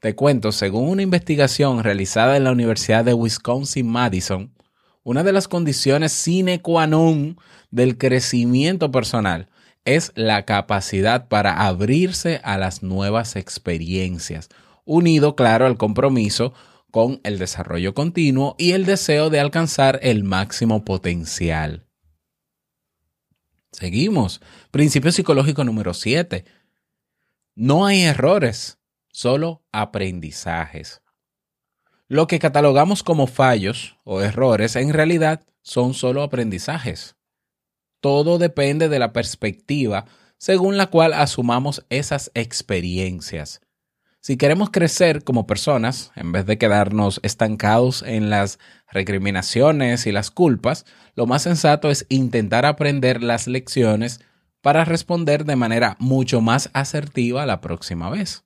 Te 0.00 0.14
cuento, 0.14 0.50
según 0.50 0.88
una 0.88 1.02
investigación 1.02 1.84
realizada 1.84 2.38
en 2.38 2.44
la 2.44 2.52
Universidad 2.52 3.04
de 3.04 3.12
Wisconsin-Madison, 3.12 4.54
una 5.02 5.22
de 5.22 5.32
las 5.32 5.46
condiciones 5.46 6.12
sine 6.12 6.62
qua 6.62 6.86
non 6.86 7.36
del 7.70 7.98
crecimiento 7.98 8.90
personal 8.90 9.50
es 9.84 10.12
la 10.14 10.46
capacidad 10.46 11.28
para 11.28 11.66
abrirse 11.66 12.40
a 12.44 12.56
las 12.56 12.82
nuevas 12.82 13.36
experiencias, 13.36 14.48
unido, 14.86 15.36
claro, 15.36 15.66
al 15.66 15.76
compromiso 15.76 16.54
con 16.90 17.20
el 17.22 17.38
desarrollo 17.38 17.92
continuo 17.92 18.56
y 18.58 18.72
el 18.72 18.86
deseo 18.86 19.28
de 19.28 19.40
alcanzar 19.40 20.00
el 20.02 20.24
máximo 20.24 20.82
potencial. 20.84 21.86
Seguimos. 23.70 24.40
Principio 24.70 25.12
psicológico 25.12 25.62
número 25.62 25.92
7. 25.92 26.44
No 27.54 27.86
hay 27.86 28.02
errores, 28.02 28.79
solo 29.12 29.62
aprendizajes. 29.72 31.02
Lo 32.08 32.26
que 32.26 32.38
catalogamos 32.38 33.02
como 33.02 33.26
fallos 33.26 33.96
o 34.04 34.20
errores 34.20 34.76
en 34.76 34.92
realidad 34.92 35.44
son 35.62 35.94
solo 35.94 36.22
aprendizajes. 36.22 37.16
todo 38.00 38.38
depende 38.38 38.88
de 38.88 38.98
la 38.98 39.12
perspectiva 39.12 40.06
según 40.38 40.78
la 40.78 40.86
cual 40.86 41.12
asumamos 41.12 41.84
esas 41.90 42.30
experiencias. 42.34 43.60
Si 44.22 44.36
queremos 44.36 44.70
crecer 44.70 45.22
como 45.22 45.46
personas, 45.46 46.12
en 46.16 46.32
vez 46.32 46.46
de 46.46 46.58
quedarnos 46.58 47.20
estancados 47.22 48.02
en 48.02 48.28
las 48.28 48.58
recriminaciones 48.90 50.06
y 50.06 50.12
las 50.12 50.30
culpas, 50.30 50.84
lo 51.14 51.26
más 51.26 51.42
sensato 51.42 51.90
es 51.90 52.06
intentar 52.08 52.66
aprender 52.66 53.22
las 53.22 53.46
lecciones 53.46 54.20
para 54.60 54.84
responder 54.84 55.44
de 55.44 55.56
manera 55.56 55.96
mucho 55.98 56.40
más 56.40 56.70
asertiva 56.72 57.46
la 57.46 57.60
próxima 57.60 58.10
vez. 58.10 58.44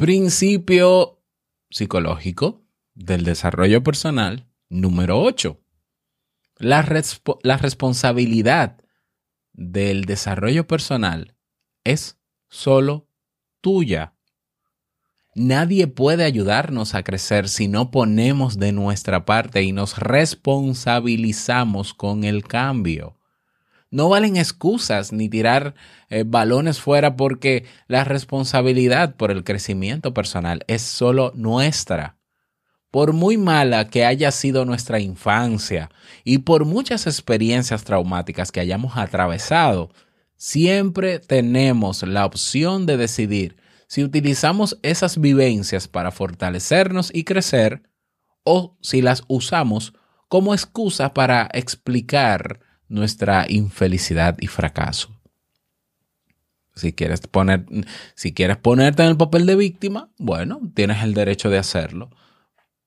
Principio 0.00 1.20
psicológico 1.68 2.64
del 2.94 3.22
desarrollo 3.22 3.82
personal 3.82 4.48
número 4.70 5.20
8. 5.20 5.60
La, 6.56 6.88
la 7.42 7.56
responsabilidad 7.58 8.82
del 9.52 10.06
desarrollo 10.06 10.66
personal 10.66 11.36
es 11.84 12.18
solo 12.48 13.10
tuya. 13.60 14.14
Nadie 15.34 15.86
puede 15.86 16.24
ayudarnos 16.24 16.94
a 16.94 17.02
crecer 17.02 17.50
si 17.50 17.68
no 17.68 17.90
ponemos 17.90 18.58
de 18.58 18.72
nuestra 18.72 19.26
parte 19.26 19.64
y 19.64 19.72
nos 19.72 19.98
responsabilizamos 19.98 21.92
con 21.92 22.24
el 22.24 22.44
cambio. 22.44 23.19
No 23.90 24.08
valen 24.08 24.36
excusas 24.36 25.12
ni 25.12 25.28
tirar 25.28 25.74
eh, 26.08 26.22
balones 26.24 26.80
fuera 26.80 27.16
porque 27.16 27.64
la 27.88 28.04
responsabilidad 28.04 29.16
por 29.16 29.32
el 29.32 29.42
crecimiento 29.42 30.14
personal 30.14 30.64
es 30.68 30.82
solo 30.82 31.32
nuestra. 31.34 32.16
Por 32.92 33.12
muy 33.12 33.36
mala 33.36 33.88
que 33.88 34.04
haya 34.04 34.30
sido 34.30 34.64
nuestra 34.64 35.00
infancia 35.00 35.90
y 36.24 36.38
por 36.38 36.64
muchas 36.64 37.06
experiencias 37.06 37.84
traumáticas 37.84 38.52
que 38.52 38.60
hayamos 38.60 38.96
atravesado, 38.96 39.90
siempre 40.36 41.18
tenemos 41.18 42.02
la 42.04 42.26
opción 42.26 42.86
de 42.86 42.96
decidir 42.96 43.56
si 43.88 44.04
utilizamos 44.04 44.78
esas 44.82 45.20
vivencias 45.20 45.88
para 45.88 46.12
fortalecernos 46.12 47.10
y 47.12 47.24
crecer 47.24 47.82
o 48.44 48.76
si 48.80 49.02
las 49.02 49.24
usamos 49.26 49.94
como 50.28 50.54
excusa 50.54 51.12
para 51.12 51.48
explicar 51.52 52.60
nuestra 52.90 53.46
infelicidad 53.48 54.36
y 54.40 54.48
fracaso. 54.48 55.16
Si 56.74 56.92
quieres, 56.92 57.20
poner, 57.20 57.64
si 58.14 58.34
quieres 58.34 58.56
ponerte 58.56 59.02
en 59.02 59.10
el 59.10 59.16
papel 59.16 59.46
de 59.46 59.56
víctima, 59.56 60.10
bueno, 60.18 60.60
tienes 60.74 61.02
el 61.02 61.14
derecho 61.14 61.50
de 61.50 61.58
hacerlo. 61.58 62.10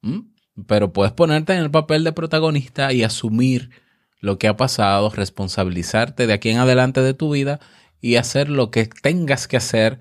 ¿Mm? 0.02 0.20
Pero 0.68 0.94
puedes 0.94 1.14
ponerte 1.14 1.54
en 1.54 1.60
el 1.60 1.72
papel 1.72 2.04
de 2.04 2.12
protagonista 2.12 2.94
y 2.94 3.04
asumir 3.04 3.72
lo 4.20 4.38
que 4.38 4.48
ha 4.48 4.58
pasado, 4.58 5.10
responsabilizarte 5.10 6.28
de 6.28 6.34
aquí 6.34 6.50
en 6.50 6.58
adelante 6.58 7.02
de 7.02 7.14
tu 7.14 7.32
vida 7.32 7.60
y 8.00 8.18
hacer 8.18 8.50
lo 8.50 8.72
que 8.72 8.86
tengas 8.86 9.48
que 9.48 9.58
hacer 9.58 10.00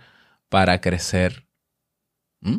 para 0.49 0.81
crecer. 0.81 1.47
¿Mm? 2.41 2.59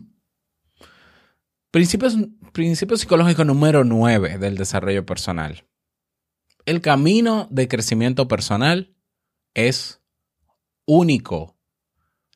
Principio 1.71 2.97
psicológico 2.97 3.43
número 3.43 3.83
9 3.83 4.37
del 4.37 4.57
desarrollo 4.57 5.05
personal. 5.05 5.65
El 6.65 6.79
camino 6.79 7.49
de 7.51 7.67
crecimiento 7.67 8.29
personal 8.29 8.95
es 9.53 10.01
único. 10.85 11.57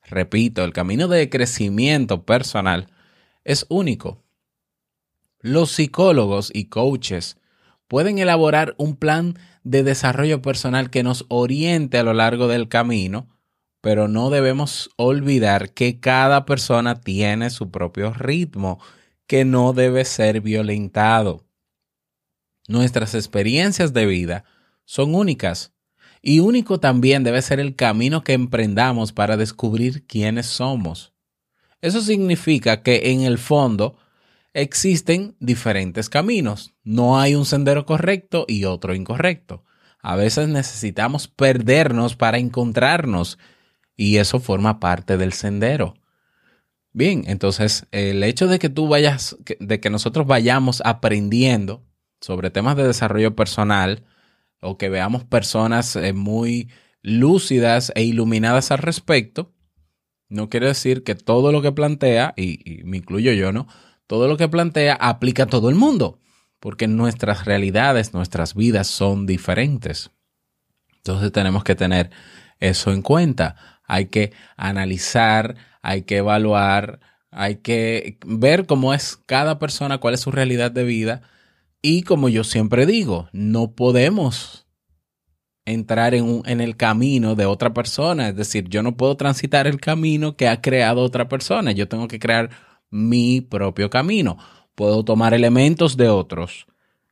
Repito, 0.04 0.66
el 0.66 0.74
camino 0.74 1.08
de 1.08 1.30
crecimiento 1.30 2.26
personal 2.26 2.92
es 3.46 3.66
único. 3.70 4.26
Los 5.40 5.72
psicólogos 5.72 6.52
y 6.54 6.66
coaches 6.66 7.38
pueden 7.88 8.20
elaborar 8.20 8.76
un 8.78 8.98
plan 8.98 9.40
de 9.64 9.84
desarrollo 9.84 10.42
personal 10.42 10.90
que 10.90 11.04
nos 11.04 11.26
oriente 11.30 11.98
a 11.98 12.04
lo 12.04 12.14
largo 12.14 12.50
del 12.50 12.68
camino, 12.68 13.30
pero 13.80 14.10
no 14.10 14.30
debemos 14.30 14.90
olvidar 14.98 15.72
que 15.72 16.02
cada 16.02 16.46
persona 16.46 17.00
tiene 17.00 17.50
su 17.50 17.72
propio 17.72 18.14
ritmo 18.14 18.78
que 19.26 19.46
no 19.46 19.72
debe 19.72 20.04
ser 20.04 20.42
violentado. 20.42 21.47
Nuestras 22.68 23.16
experiencias 23.16 23.94
de 23.94 24.06
vida 24.06 24.44
son 24.84 25.16
únicas 25.16 25.74
y 26.22 26.42
único 26.42 26.80
también 26.80 27.24
debe 27.24 27.42
ser 27.42 27.62
el 27.62 27.76
camino 27.76 28.24
que 28.24 28.34
emprendamos 28.34 29.14
para 29.14 29.38
descubrir 29.38 30.06
quiénes 30.06 30.48
somos. 30.48 31.14
Eso 31.82 32.02
significa 32.02 32.82
que 32.84 33.12
en 33.12 33.22
el 33.22 33.38
fondo 33.38 33.98
existen 34.54 35.36
diferentes 35.40 36.10
caminos. 36.10 36.74
No 36.84 37.20
hay 37.20 37.36
un 37.36 37.46
sendero 37.46 37.86
correcto 37.86 38.46
y 38.48 38.66
otro 38.66 38.94
incorrecto. 38.94 39.64
A 40.02 40.16
veces 40.16 40.50
necesitamos 40.50 41.30
perdernos 41.30 42.16
para 42.16 42.38
encontrarnos 42.38 43.38
y 43.96 44.18
eso 44.18 44.40
forma 44.40 44.80
parte 44.80 45.18
del 45.18 45.32
sendero. 45.32 45.96
Bien, 46.92 47.24
entonces 47.28 47.86
el 47.92 48.24
hecho 48.24 48.48
de 48.48 48.60
que 48.60 48.70
tú 48.70 48.88
vayas, 48.88 49.38
de 49.60 49.80
que 49.80 49.90
nosotros 49.90 50.28
vayamos 50.28 50.82
aprendiendo 50.84 51.87
sobre 52.22 52.50
temas 52.50 52.76
de 52.76 52.86
desarrollo 52.88 53.36
personal 53.36 54.06
o 54.62 54.78
que 54.78 54.90
veamos 54.90 55.24
personas 55.24 55.96
eh, 55.96 56.14
muy 56.14 56.70
lúcidas 57.02 57.92
e 57.96 58.04
iluminadas 58.04 58.72
al 58.72 58.80
respecto, 58.80 59.54
no 60.30 60.50
quiere 60.50 60.68
decir 60.68 61.04
que 61.04 61.16
todo 61.16 61.52
lo 61.52 61.62
que 61.62 61.72
plantea, 61.72 62.34
y, 62.36 62.60
y 62.70 62.84
me 62.84 62.98
incluyo 62.98 63.32
yo, 63.32 63.52
¿no? 63.52 63.68
Todo 64.08 64.28
lo 64.28 64.38
que 64.38 64.50
plantea 64.50 64.94
aplica 64.96 65.44
a 65.44 65.48
todo 65.48 65.70
el 65.70 65.76
mundo, 65.76 66.20
porque 66.60 66.88
nuestras 66.88 67.46
realidades, 67.46 68.14
nuestras 68.14 68.56
vidas 68.56 68.88
son 68.88 69.26
diferentes. 69.26 70.12
Entonces 70.98 71.32
tenemos 71.32 71.64
que 71.64 71.76
tener 71.76 72.10
eso 72.60 72.92
en 72.92 73.02
cuenta. 73.02 73.56
Hay 73.86 74.08
que 74.08 74.34
analizar, 74.58 75.56
hay 75.82 76.02
que 76.02 76.18
evaluar, 76.18 77.00
hay 77.32 77.58
que 77.58 78.18
ver 78.26 78.66
cómo 78.66 78.94
es 78.94 79.18
cada 79.26 79.60
persona, 79.60 80.00
cuál 80.00 80.16
es 80.16 80.22
su 80.22 80.32
realidad 80.32 80.72
de 80.72 80.84
vida. 80.84 81.22
Y 81.82 82.04
como 82.04 82.30
yo 82.30 82.44
siempre 82.44 82.86
digo, 82.86 83.30
no 83.32 83.72
podemos 83.72 84.68
entrar 85.68 86.14
en, 86.14 86.62
el 86.62 86.78
camino 86.78 87.36
de 87.36 87.46
otra 87.46 87.74
persona. 87.74 88.30
Es 88.30 88.36
decir, 88.36 88.70
yo 88.70 88.82
no 88.82 88.96
puedo 88.96 89.18
transitar 89.18 89.68
el 89.68 89.80
camino 89.80 90.36
que 90.38 90.48
ha 90.48 90.62
creado 90.62 91.02
otra 91.02 91.28
persona. 91.28 91.74
Yo 91.74 91.88
tengo 91.88 92.08
que 92.08 92.20
crear 92.20 92.50
mi 92.90 93.42
propio 93.42 93.90
camino. 93.90 94.38
Puedo 94.76 95.04
tomar 95.04 95.34
elementos 95.34 95.98
de 95.98 96.08
otros. 96.08 96.68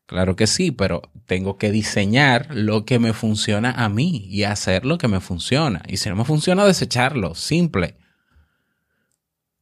Claro 0.06 0.36
que 0.36 0.48
sí, 0.48 0.72
pero 0.72 1.02
tengo 1.26 1.58
que 1.58 1.72
diseñar 1.72 2.48
lo 2.56 2.86
que 2.86 2.98
me 2.98 3.12
funciona 3.12 3.72
a 3.72 3.90
mí 3.90 4.26
y 4.30 4.44
hacer 4.44 4.86
lo 4.86 4.98
que 4.98 5.10
me 5.10 5.20
funciona. 5.20 5.82
Y 5.88 5.98
si 5.98 6.10
no 6.10 6.16
me 6.16 6.26
funciona, 6.26 6.64
desecharlo. 6.64 7.36
Simple. 7.36 7.98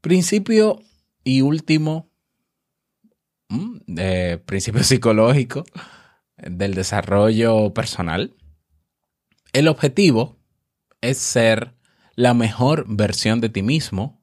Principio 0.02 0.82
y 1.24 1.42
último, 1.42 2.12
mm, 3.54 3.78
eh, 3.98 4.40
principio 4.46 4.84
psicológico 4.84 5.64
del 6.38 6.74
desarrollo 6.74 7.74
personal. 7.74 8.36
El 9.54 9.68
objetivo 9.68 10.38
es 11.02 11.18
ser 11.18 11.76
la 12.16 12.34
mejor 12.34 12.86
versión 12.88 13.42
de 13.42 13.50
ti 13.50 13.62
mismo 13.62 14.22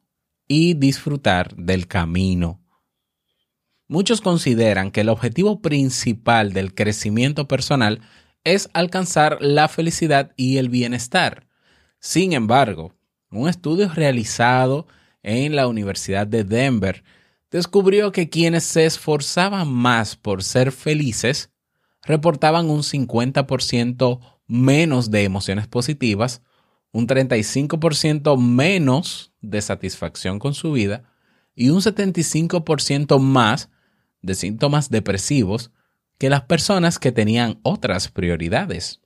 y 0.48 0.74
disfrutar 0.74 1.54
del 1.56 1.86
camino. 1.86 2.60
Muchos 3.86 4.20
consideran 4.20 4.90
que 4.90 5.00
el 5.00 5.08
objetivo 5.08 5.60
principal 5.60 6.52
del 6.52 6.74
crecimiento 6.74 7.48
personal 7.48 8.00
es 8.44 8.70
alcanzar 8.72 9.38
la 9.40 9.68
felicidad 9.68 10.32
y 10.36 10.58
el 10.58 10.68
bienestar. 10.68 11.46
Sin 11.98 12.32
embargo, 12.32 12.94
un 13.30 13.48
estudio 13.48 13.88
realizado 13.92 14.86
en 15.22 15.54
la 15.54 15.66
Universidad 15.66 16.26
de 16.26 16.44
Denver 16.44 17.04
descubrió 17.50 18.12
que 18.12 18.28
quienes 18.28 18.64
se 18.64 18.86
esforzaban 18.86 19.72
más 19.72 20.16
por 20.16 20.42
ser 20.42 20.72
felices 20.72 21.50
reportaban 22.02 22.70
un 22.70 22.82
50% 22.82 24.20
menos 24.46 25.10
de 25.10 25.24
emociones 25.24 25.66
positivas, 25.66 26.42
un 26.92 27.06
35% 27.06 28.38
menos 28.38 29.32
de 29.40 29.60
satisfacción 29.62 30.38
con 30.38 30.54
su 30.54 30.72
vida 30.72 31.04
y 31.54 31.70
un 31.70 31.80
75% 31.80 33.18
más 33.20 33.70
de 34.22 34.34
síntomas 34.34 34.90
depresivos 34.90 35.70
que 36.18 36.30
las 36.30 36.42
personas 36.42 36.98
que 36.98 37.12
tenían 37.12 37.60
otras 37.62 38.08
prioridades. 38.08 39.00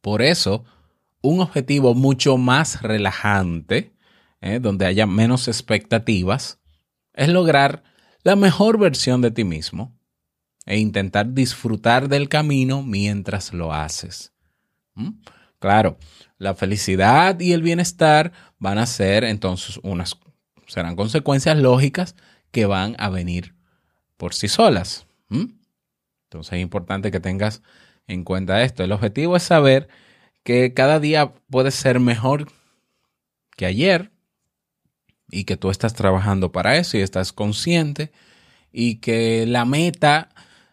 Por 0.00 0.22
eso, 0.22 0.64
un 1.20 1.40
objetivo 1.40 1.94
mucho 1.94 2.36
más 2.36 2.82
relajante, 2.82 3.92
¿eh? 4.40 4.60
donde 4.60 4.86
haya 4.86 5.06
menos 5.06 5.48
expectativas, 5.48 6.60
es 7.16 7.28
lograr 7.28 7.82
la 8.22 8.36
mejor 8.36 8.78
versión 8.78 9.20
de 9.22 9.30
ti 9.30 9.44
mismo 9.44 9.98
e 10.66 10.78
intentar 10.78 11.32
disfrutar 11.32 12.08
del 12.08 12.28
camino 12.28 12.82
mientras 12.82 13.52
lo 13.52 13.72
haces. 13.72 14.32
¿Mm? 14.94 15.20
Claro, 15.58 15.98
la 16.38 16.54
felicidad 16.54 17.40
y 17.40 17.52
el 17.52 17.62
bienestar 17.62 18.32
van 18.58 18.78
a 18.78 18.86
ser 18.86 19.24
entonces 19.24 19.80
unas 19.82 20.18
serán 20.66 20.96
consecuencias 20.96 21.56
lógicas 21.56 22.16
que 22.50 22.66
van 22.66 22.96
a 22.98 23.08
venir 23.08 23.54
por 24.16 24.34
sí 24.34 24.48
solas. 24.48 25.06
¿Mm? 25.28 25.46
Entonces 26.24 26.54
es 26.54 26.60
importante 26.60 27.10
que 27.10 27.20
tengas 27.20 27.62
en 28.06 28.24
cuenta 28.24 28.62
esto. 28.62 28.84
El 28.84 28.92
objetivo 28.92 29.36
es 29.36 29.42
saber 29.42 29.88
que 30.42 30.74
cada 30.74 31.00
día 31.00 31.32
puede 31.50 31.70
ser 31.70 32.00
mejor 32.00 32.48
que 33.56 33.66
ayer 33.66 34.12
y 35.30 35.44
que 35.44 35.56
tú 35.56 35.70
estás 35.70 35.94
trabajando 35.94 36.52
para 36.52 36.76
eso 36.76 36.96
y 36.96 37.00
estás 37.00 37.32
consciente 37.32 38.12
y 38.72 38.96
que 38.96 39.46
la 39.46 39.64
meta, 39.64 40.28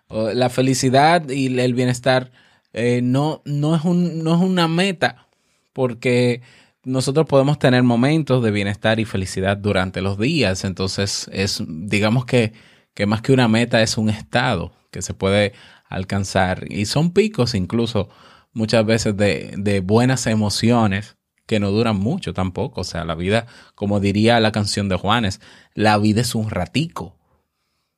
la 0.09 0.49
felicidad 0.49 1.29
y 1.29 1.59
el 1.59 1.73
bienestar 1.73 2.31
eh, 2.73 3.01
no, 3.03 3.41
no, 3.45 3.75
es 3.75 3.83
un, 3.83 4.23
no 4.23 4.35
es 4.35 4.41
una 4.41 4.67
meta 4.67 5.27
porque 5.73 6.41
nosotros 6.83 7.25
podemos 7.27 7.59
tener 7.59 7.83
momentos 7.83 8.43
de 8.43 8.51
bienestar 8.51 8.99
y 8.99 9.05
felicidad 9.05 9.57
durante 9.57 10.01
los 10.01 10.19
días. 10.19 10.65
Entonces, 10.65 11.29
es, 11.31 11.63
digamos 11.67 12.25
que, 12.25 12.53
que 12.93 13.05
más 13.05 13.21
que 13.21 13.31
una 13.31 13.47
meta 13.47 13.81
es 13.81 13.97
un 13.97 14.09
estado 14.09 14.73
que 14.91 15.01
se 15.01 15.13
puede 15.13 15.53
alcanzar. 15.87 16.65
Y 16.69 16.85
son 16.85 17.11
picos 17.11 17.55
incluso 17.55 18.09
muchas 18.53 18.85
veces 18.85 19.15
de, 19.17 19.53
de 19.57 19.79
buenas 19.79 20.27
emociones 20.27 21.15
que 21.45 21.59
no 21.59 21.71
duran 21.71 21.97
mucho 21.97 22.33
tampoco. 22.33 22.81
O 22.81 22.83
sea, 22.83 23.05
la 23.05 23.15
vida, 23.15 23.47
como 23.75 23.99
diría 23.99 24.39
la 24.39 24.51
canción 24.51 24.89
de 24.89 24.95
Juanes, 24.95 25.41
la 25.73 25.97
vida 25.97 26.21
es 26.21 26.35
un 26.35 26.49
ratico. 26.49 27.17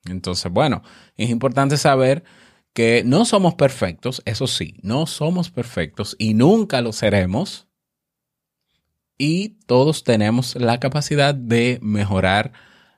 Entonces, 0.05 0.51
bueno, 0.51 0.83
es 1.17 1.29
importante 1.29 1.77
saber 1.77 2.23
que 2.73 3.03
no 3.05 3.25
somos 3.25 3.55
perfectos, 3.55 4.21
eso 4.25 4.47
sí, 4.47 4.75
no 4.81 5.07
somos 5.07 5.49
perfectos 5.49 6.15
y 6.19 6.33
nunca 6.33 6.81
lo 6.81 6.91
seremos. 6.91 7.67
Y 9.17 9.57
todos 9.65 10.03
tenemos 10.03 10.55
la 10.55 10.79
capacidad 10.79 11.33
de 11.33 11.79
mejorar 11.81 12.51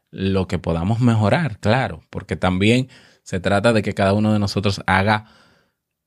lo 0.10 0.48
que 0.48 0.58
podamos 0.58 1.00
mejorar, 1.00 1.60
claro, 1.60 2.04
porque 2.10 2.36
también 2.36 2.90
se 3.22 3.40
trata 3.40 3.72
de 3.72 3.84
que 3.84 3.94
cada 3.94 4.14
uno 4.14 4.34
de 4.34 4.40
nosotros 4.40 4.82
haga 4.88 5.26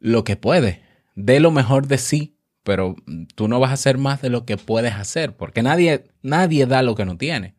lo 0.00 0.24
que 0.24 0.37
puede, 0.37 0.83
dé 1.14 1.38
lo 1.38 1.53
mejor 1.53 1.87
de 1.87 1.98
sí, 1.98 2.39
pero 2.62 2.96
tú 3.35 3.49
no 3.49 3.61
vas 3.61 3.70
a 3.70 3.75
hacer 3.75 3.99
más 3.99 4.23
de 4.23 4.31
lo 4.31 4.44
que 4.44 4.57
puedes 4.57 4.94
hacer, 4.94 5.37
porque 5.37 5.62
nadie, 5.62 6.05
nadie 6.23 6.66
da 6.66 6.83
lo 6.83 6.94
que 6.94 7.05
no 7.05 7.16
tiene. 7.16 7.55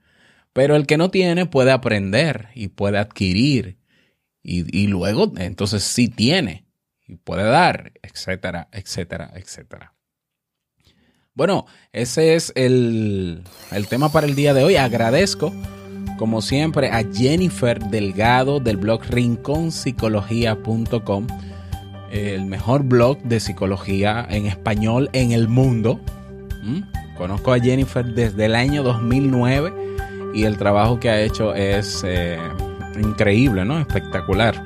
Pero 0.53 0.75
el 0.75 0.85
que 0.85 0.97
no 0.97 1.09
tiene 1.09 1.45
puede 1.45 1.71
aprender 1.71 2.49
y 2.55 2.69
puede 2.69 2.97
adquirir 2.97 3.77
y, 4.43 4.77
y 4.77 4.87
luego 4.87 5.31
entonces 5.37 5.83
sí 5.83 6.09
tiene 6.09 6.65
y 7.07 7.17
puede 7.17 7.43
dar, 7.43 7.93
etcétera, 8.01 8.67
etcétera, 8.71 9.31
etcétera. 9.35 9.93
Bueno, 11.33 11.65
ese 11.93 12.35
es 12.35 12.51
el, 12.55 13.43
el 13.71 13.87
tema 13.87 14.11
para 14.11 14.27
el 14.27 14.35
día 14.35 14.53
de 14.53 14.65
hoy. 14.65 14.75
Agradezco, 14.75 15.53
como 16.17 16.41
siempre, 16.41 16.89
a 16.89 17.05
Jennifer 17.13 17.79
Delgado 17.79 18.59
del 18.59 18.75
blog 18.77 19.05
rinconpsicología.com, 19.05 21.27
el 22.11 22.45
mejor 22.45 22.83
blog 22.83 23.19
de 23.23 23.39
psicología 23.39 24.25
en 24.29 24.45
español 24.45 25.09
en 25.13 25.31
el 25.31 25.47
mundo. 25.47 25.99
¿Mm? 26.63 26.81
Conozco 27.17 27.53
a 27.53 27.59
Jennifer 27.59 28.05
desde 28.05 28.45
el 28.45 28.55
año 28.55 28.83
2009 28.83 29.73
y 30.33 30.43
el 30.43 30.57
trabajo 30.57 30.99
que 30.99 31.09
ha 31.09 31.21
hecho 31.21 31.53
es 31.53 32.03
eh, 32.05 32.37
increíble, 32.99 33.65
¿no? 33.65 33.79
Espectacular. 33.79 34.61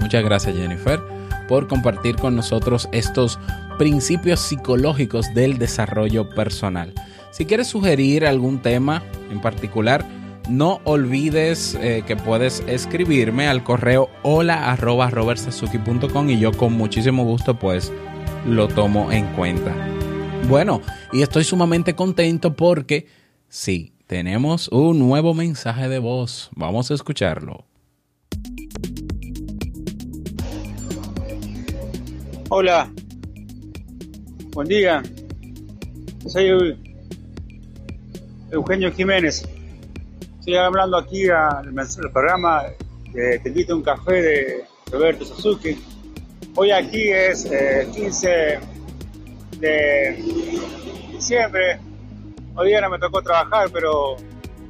Muchas 0.00 0.24
gracias 0.24 0.56
Jennifer 0.56 1.00
por 1.48 1.66
compartir 1.66 2.16
con 2.16 2.36
nosotros 2.36 2.88
estos 2.92 3.38
principios 3.78 4.40
psicológicos 4.40 5.32
del 5.34 5.58
desarrollo 5.58 6.28
personal. 6.28 6.92
Si 7.30 7.46
quieres 7.46 7.68
sugerir 7.68 8.26
algún 8.26 8.60
tema 8.60 9.02
en 9.30 9.40
particular, 9.40 10.04
no 10.48 10.80
olvides 10.84 11.74
eh, 11.80 12.02
que 12.06 12.16
puedes 12.16 12.62
escribirme 12.66 13.48
al 13.48 13.62
correo 13.64 14.08
hola 14.22 14.70
arroba 14.72 15.10
y 16.28 16.38
yo 16.38 16.52
con 16.52 16.72
muchísimo 16.72 17.24
gusto 17.24 17.58
pues 17.58 17.92
lo 18.46 18.68
tomo 18.68 19.12
en 19.12 19.26
cuenta. 19.34 19.74
Bueno, 20.48 20.80
y 21.12 21.22
estoy 21.22 21.44
sumamente 21.44 21.94
contento 21.94 22.54
porque 22.54 23.06
sí, 23.48 23.92
tenemos 24.06 24.68
un 24.68 24.98
nuevo 24.98 25.34
mensaje 25.34 25.88
de 25.88 25.98
voz. 25.98 26.48
Vamos 26.54 26.90
a 26.90 26.94
escucharlo. 26.94 27.66
Hola, 32.50 32.90
buen 34.52 34.68
día. 34.68 35.02
Soy 36.26 36.44
Eu- 36.44 36.76
Eugenio 38.50 38.90
Jiménez. 38.92 39.46
Estoy 40.48 40.64
hablando 40.64 40.96
aquí 40.96 41.28
al 41.28 41.74
programa 42.10 42.62
de 43.12 43.38
Te 43.38 43.50
invito 43.50 43.74
a 43.74 43.76
un 43.76 43.82
café 43.82 44.22
de 44.22 44.64
Roberto 44.90 45.26
Suzuki. 45.26 45.76
Hoy 46.54 46.70
aquí 46.70 47.10
es 47.10 47.44
eh, 47.52 47.86
15 47.94 48.58
de 49.58 50.24
diciembre. 51.12 51.78
Hoy 52.54 52.68
día 52.68 52.80
no 52.80 52.88
me 52.88 52.98
tocó 52.98 53.20
trabajar, 53.20 53.68
pero 53.70 54.16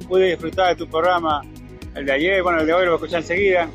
pude 0.05 0.31
disfrutar 0.31 0.75
de 0.75 0.83
tu 0.83 0.91
programa, 0.91 1.43
el 1.95 2.05
de 2.05 2.11
ayer, 2.11 2.43
bueno, 2.43 2.59
el 2.59 2.67
de 2.67 2.73
hoy 2.73 2.83
lo 2.83 2.91
voy 2.91 2.95
a 2.95 2.99
escuchar 2.99 3.21
enseguida. 3.21 3.69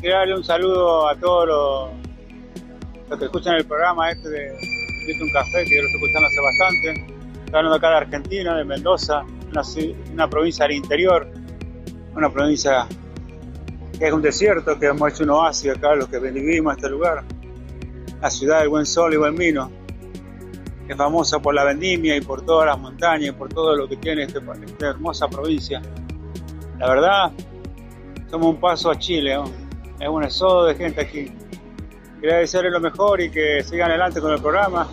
Quiero 0.00 0.16
darle 0.16 0.36
un 0.36 0.44
saludo 0.44 1.08
a 1.08 1.16
todos 1.16 1.92
los 3.08 3.18
que 3.18 3.24
escuchan 3.24 3.56
el 3.56 3.64
programa 3.64 4.12
este 4.12 4.28
de 4.28 4.56
Invito 5.00 5.24
un 5.24 5.32
Café, 5.32 5.64
que 5.64 5.74
yo 5.74 5.82
lo 5.82 5.88
estoy 5.88 6.02
escuchando 6.02 6.28
hace 6.28 6.40
bastante. 6.40 7.16
Estoy 7.46 7.58
hablando 7.58 7.74
acá 7.74 7.90
de 7.90 7.96
Argentina, 7.96 8.56
de 8.56 8.64
Mendoza, 8.64 9.24
una, 9.50 9.62
ci- 9.62 9.94
una 10.12 10.28
provincia 10.28 10.66
del 10.66 10.76
interior, 10.76 11.28
una 12.14 12.30
provincia 12.30 12.86
que 13.98 14.06
es 14.06 14.12
un 14.12 14.22
desierto, 14.22 14.78
que 14.78 14.86
hemos 14.86 15.12
hecho 15.12 15.24
un 15.24 15.30
oasis 15.30 15.72
acá, 15.72 15.94
los 15.94 16.08
que 16.08 16.18
vivimos 16.18 16.76
este 16.76 16.88
lugar. 16.88 17.22
La 18.20 18.30
ciudad 18.30 18.60
del 18.60 18.68
buen 18.68 18.86
sol 18.86 19.12
y 19.14 19.16
buen 19.16 19.34
vino, 19.34 19.70
que 20.86 20.92
es 20.92 20.96
famosa 20.98 21.38
por 21.38 21.54
la 21.54 21.64
vendimia 21.64 22.16
y 22.16 22.20
por 22.20 22.42
todas 22.42 22.66
las 22.66 22.78
montañas 22.78 23.30
y 23.30 23.32
por 23.32 23.48
todo 23.48 23.76
lo 23.76 23.88
que 23.88 23.96
tiene 23.96 24.24
este 24.24 24.38
esta 24.38 24.88
hermosa 24.88 25.28
provincia. 25.28 25.80
La 26.78 26.88
verdad, 26.88 27.32
somos 28.30 28.48
un 28.48 28.60
paso 28.60 28.90
a 28.90 28.98
Chile, 28.98 29.34
¿no? 29.34 29.44
es 29.98 30.08
un 30.08 30.24
éxodo 30.24 30.66
de 30.66 30.74
gente 30.74 31.00
aquí. 31.00 31.32
Quería 32.20 32.36
desearles 32.36 32.72
lo 32.72 32.80
mejor 32.80 33.20
y 33.20 33.30
que 33.30 33.62
sigan 33.62 33.90
adelante 33.90 34.20
con 34.20 34.32
el 34.32 34.40
programa. 34.40 34.88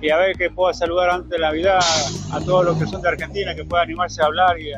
Y 0.00 0.10
a 0.10 0.16
ver 0.16 0.36
que 0.36 0.50
pueda 0.50 0.74
saludar 0.74 1.10
antes 1.10 1.30
de 1.30 1.38
Navidad 1.38 1.80
a 2.32 2.40
todos 2.40 2.64
los 2.64 2.78
que 2.78 2.86
son 2.86 3.02
de 3.02 3.10
Argentina, 3.10 3.54
que 3.54 3.64
puedan 3.64 3.84
animarse 3.84 4.22
a 4.22 4.26
hablar 4.26 4.58
y 4.58 4.72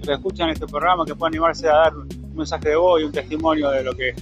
que 0.00 0.12
escuchan 0.12 0.48
este 0.50 0.66
programa, 0.66 1.04
que 1.04 1.14
puedan 1.14 1.34
animarse 1.34 1.68
a 1.68 1.72
dar 1.72 1.96
un 1.96 2.08
mensaje 2.34 2.68
de 2.68 2.76
voz 2.76 3.00
y 3.00 3.04
un 3.04 3.12
testimonio 3.12 3.70
de 3.70 3.82
lo 3.82 3.94
que 3.94 4.14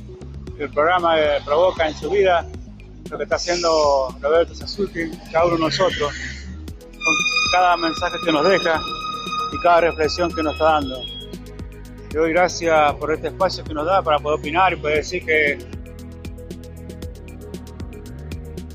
el 0.58 0.70
programa 0.70 1.20
eh, 1.20 1.40
provoca 1.44 1.86
en 1.86 1.94
su 1.94 2.10
vida, 2.10 2.46
lo 3.10 3.16
que 3.18 3.24
está 3.24 3.36
haciendo 3.36 4.08
Roberto 4.20 4.54
Sasuki, 4.54 5.10
cada 5.30 5.44
uno 5.44 5.56
de 5.56 5.60
nosotros, 5.60 6.12
con 6.92 7.14
cada 7.52 7.76
mensaje 7.76 8.16
que 8.24 8.32
nos 8.32 8.48
deja 8.48 8.80
y 9.52 9.62
cada 9.62 9.82
reflexión 9.82 10.34
que 10.34 10.42
nos 10.42 10.54
está 10.54 10.64
dando. 10.64 10.96
Le 12.10 12.18
doy 12.18 12.32
gracias 12.32 12.94
por 12.94 13.12
este 13.12 13.28
espacio 13.28 13.64
que 13.64 13.74
nos 13.74 13.84
da 13.84 14.02
para 14.02 14.18
poder 14.18 14.40
opinar 14.40 14.72
y 14.72 14.76
poder 14.76 14.96
decir 14.96 15.24
que 15.26 15.58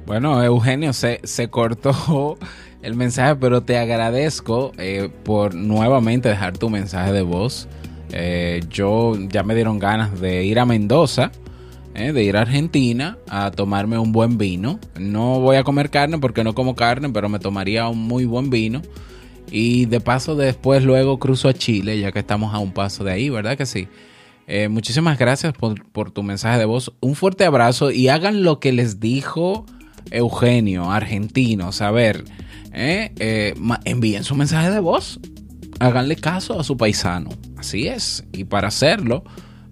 Bueno, 0.05 0.43
Eugenio, 0.43 0.91
se, 0.91 1.21
se 1.23 1.49
cortó 1.49 2.37
el 2.81 2.95
mensaje, 2.95 3.37
pero 3.37 3.61
te 3.61 3.77
agradezco 3.77 4.73
eh, 4.77 5.09
por 5.23 5.55
nuevamente 5.55 6.27
dejar 6.27 6.57
tu 6.57 6.69
mensaje 6.69 7.13
de 7.13 7.21
voz. 7.21 7.69
Eh, 8.11 8.61
yo 8.69 9.17
ya 9.29 9.43
me 9.43 9.55
dieron 9.55 9.79
ganas 9.79 10.19
de 10.19 10.43
ir 10.43 10.59
a 10.59 10.65
Mendoza, 10.65 11.31
eh, 11.95 12.11
de 12.11 12.23
ir 12.23 12.35
a 12.35 12.41
Argentina 12.41 13.17
a 13.29 13.51
tomarme 13.51 13.97
un 13.97 14.11
buen 14.11 14.37
vino. 14.37 14.77
No 14.99 15.39
voy 15.39 15.55
a 15.55 15.63
comer 15.63 15.89
carne 15.89 16.17
porque 16.17 16.43
no 16.43 16.53
como 16.53 16.75
carne, 16.75 17.09
pero 17.09 17.29
me 17.29 17.39
tomaría 17.39 17.87
un 17.87 17.99
muy 17.99 18.25
buen 18.25 18.49
vino. 18.49 18.81
Y 19.49 19.85
de 19.85 20.01
paso 20.01 20.35
después 20.35 20.83
luego 20.83 21.17
cruzo 21.17 21.47
a 21.47 21.53
Chile, 21.53 21.97
ya 21.97 22.11
que 22.11 22.19
estamos 22.19 22.53
a 22.53 22.59
un 22.59 22.73
paso 22.73 23.05
de 23.05 23.13
ahí, 23.13 23.29
¿verdad 23.29 23.57
que 23.57 23.65
sí? 23.65 23.87
Muchísimas 24.69 25.17
gracias 25.17 25.53
por, 25.53 25.85
por 25.91 26.11
tu 26.11 26.23
mensaje 26.23 26.57
de 26.59 26.65
voz. 26.65 26.91
Un 26.99 27.15
fuerte 27.15 27.45
abrazo 27.45 27.91
y 27.91 28.09
hagan 28.09 28.43
lo 28.43 28.59
que 28.59 28.73
les 28.73 28.99
dijo 28.99 29.65
Eugenio, 30.11 30.91
argentinos. 30.91 31.81
A 31.81 31.89
ver, 31.91 32.23
eh, 32.73 33.11
eh, 33.17 33.53
envíen 33.85 34.23
su 34.23 34.35
mensaje 34.35 34.71
de 34.71 34.79
voz. 34.79 35.19
Háganle 35.79 36.15
caso 36.15 36.59
a 36.59 36.63
su 36.63 36.77
paisano. 36.77 37.29
Así 37.57 37.87
es. 37.87 38.23
Y 38.31 38.45
para 38.45 38.69
hacerlo, 38.69 39.23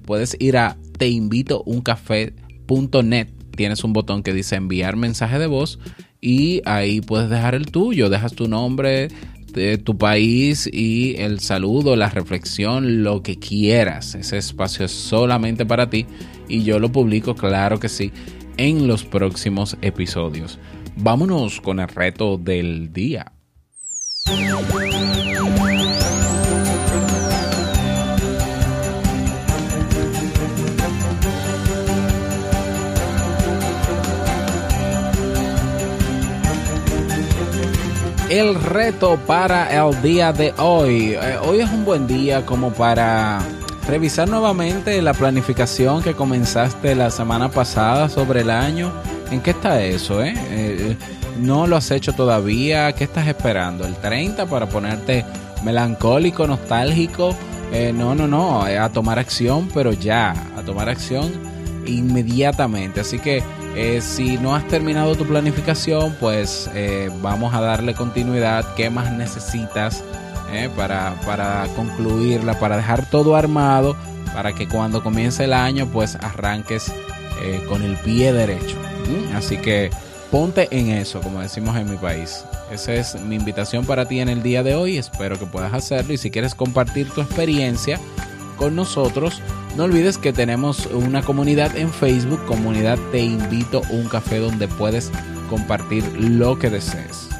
puedes 0.06 0.36
ir 0.40 0.58
a 0.58 0.78
teinvitouncafé.net. 0.98 3.30
Tienes 3.56 3.84
un 3.84 3.94
botón 3.94 4.24
que 4.24 4.34
dice 4.34 4.56
enviar 4.56 4.96
mensaje 4.96 5.38
de 5.38 5.46
voz 5.48 5.78
y 6.22 6.62
ahí 6.66 7.02
puedes 7.02 7.30
dejar 7.30 7.54
el 7.56 7.68
tuyo. 7.68 8.10
Dejas 8.10 8.34
tu 8.34 8.48
nombre, 8.48 9.10
de 9.54 9.78
tu 9.78 9.98
país 9.98 10.70
y 10.72 11.16
el 11.18 11.40
saludo, 11.40 11.96
la 11.96 12.10
reflexión, 12.10 13.04
lo 13.04 13.22
que 13.22 13.38
quieras. 13.38 14.16
Ese 14.16 14.38
espacio 14.38 14.86
es 14.86 14.92
solamente 14.92 15.66
para 15.66 15.90
ti 15.90 16.06
y 16.48 16.64
yo 16.64 16.80
lo 16.80 16.92
publico, 16.92 17.36
claro 17.36 17.80
que 17.80 17.90
sí, 17.90 18.12
en 18.58 18.88
los 18.88 19.04
próximos 19.04 19.78
episodios. 19.82 20.60
Vámonos 20.96 21.62
con 21.62 21.80
el 21.80 21.88
reto 21.88 22.38
del 22.38 22.92
día. 22.92 23.32
El 38.30 38.56
reto 38.56 39.20
para 39.28 39.70
el 39.76 40.02
día 40.02 40.32
de 40.32 40.54
hoy. 40.58 41.16
Eh, 41.16 41.38
hoy 41.44 41.60
es 41.60 41.70
un 41.70 41.84
buen 41.84 42.08
día 42.08 42.46
como 42.46 42.72
para 42.72 43.42
revisar 43.88 44.30
nuevamente 44.30 45.02
la 45.02 45.14
planificación 45.14 46.02
que 46.04 46.14
comenzaste 46.14 46.96
la 46.96 47.10
semana 47.10 47.50
pasada 47.50 48.10
sobre 48.10 48.42
el 48.42 48.50
año. 48.50 48.92
¿En 49.32 49.42
qué 49.42 49.52
está 49.52 49.82
eso? 49.82 50.24
Eh? 50.24 50.34
Eh, 50.36 50.98
no 51.40 51.68
lo 51.68 51.78
has 51.78 51.90
hecho 51.92 52.14
todavía. 52.14 52.92
¿Qué 52.94 53.06
estás 53.06 53.28
esperando? 53.28 53.86
¿El 53.86 53.96
30 53.96 54.46
para 54.46 54.68
ponerte 54.68 55.26
melancólico, 55.64 56.48
nostálgico? 56.48 57.36
Eh, 57.72 57.94
no, 57.96 58.14
no, 58.14 58.28
no. 58.28 58.68
eh, 58.68 58.78
a 58.78 58.90
tomar 58.90 59.20
acción, 59.20 59.70
pero 59.74 59.94
ya. 59.94 60.32
A 60.58 60.62
tomar 60.62 60.90
acción 60.90 61.32
inmediatamente. 61.86 63.00
Así 63.02 63.20
que 63.20 63.44
si 64.02 64.38
no 64.38 64.54
has 64.54 64.68
terminado 64.68 65.16
tu 65.16 65.26
planificación, 65.26 66.16
pues 66.20 66.70
vamos 67.22 67.54
a 67.54 67.62
darle 67.62 67.94
continuidad. 67.94 68.66
¿Qué 68.76 68.90
más 68.90 69.12
necesitas 69.14 70.04
eh, 70.52 70.70
para, 70.76 71.16
para 71.26 71.68
concluirla? 71.76 72.60
Para 72.60 72.78
dejar 72.78 73.10
todo 73.10 73.36
armado. 73.36 73.96
Para 74.34 74.54
que 74.54 74.68
cuando 74.68 75.04
comience 75.04 75.44
el 75.44 75.54
año, 75.54 75.88
pues 75.92 76.16
arranques 76.16 76.92
eh, 77.42 77.64
con 77.68 77.84
el 77.84 77.96
pie 77.98 78.32
derecho. 78.32 78.78
¿Mm? 79.08 79.36
Así 79.36 79.58
que 79.58 79.90
ponte 80.30 80.68
en 80.72 80.90
eso, 80.90 81.20
como 81.22 81.42
decimos 81.42 81.76
en 81.76 81.90
mi 81.90 81.98
país. 81.98 82.46
Esa 82.72 82.94
es 82.94 83.20
mi 83.22 83.36
invitación 83.36 83.86
para 83.86 84.06
ti 84.06 84.20
en 84.20 84.30
el 84.30 84.42
día 84.42 84.64
de 84.64 84.76
hoy. 84.76 84.98
Espero 84.98 85.38
que 85.38 85.46
puedas 85.46 85.74
hacerlo. 85.74 86.14
Y 86.14 86.18
si 86.18 86.32
quieres 86.32 86.56
compartir 86.56 87.10
tu 87.10 87.22
experiencia 87.22 88.00
con 88.58 88.76
nosotros, 88.76 89.42
no 89.76 89.86
olvides 89.86 90.18
que 90.18 90.32
tenemos 90.32 90.86
una 90.88 91.22
comunidad 91.22 91.76
en 91.76 91.92
Facebook, 91.92 92.46
comunidad 92.46 92.98
Te 93.12 93.20
Invito 93.20 93.82
a 93.84 93.92
un 93.92 94.08
Café, 94.08 94.40
donde 94.40 94.68
puedes 94.68 95.12
compartir 95.50 96.04
lo 96.18 96.60
que 96.60 96.70
desees. 96.70 97.31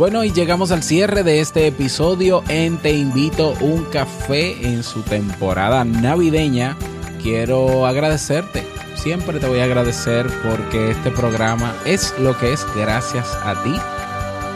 Bueno, 0.00 0.24
y 0.24 0.32
llegamos 0.32 0.72
al 0.72 0.82
cierre 0.82 1.22
de 1.24 1.40
este 1.40 1.66
episodio 1.66 2.42
en 2.48 2.78
Te 2.78 2.90
Invito 2.90 3.52
un 3.60 3.84
Café 3.84 4.66
en 4.66 4.82
su 4.82 5.02
temporada 5.02 5.84
navideña. 5.84 6.74
Quiero 7.22 7.84
agradecerte, 7.84 8.66
siempre 8.94 9.38
te 9.40 9.46
voy 9.46 9.58
a 9.58 9.64
agradecer 9.64 10.26
porque 10.42 10.92
este 10.92 11.10
programa 11.10 11.74
es 11.84 12.14
lo 12.18 12.34
que 12.38 12.54
es 12.54 12.66
gracias 12.74 13.28
a 13.44 13.62
ti. 13.62 13.74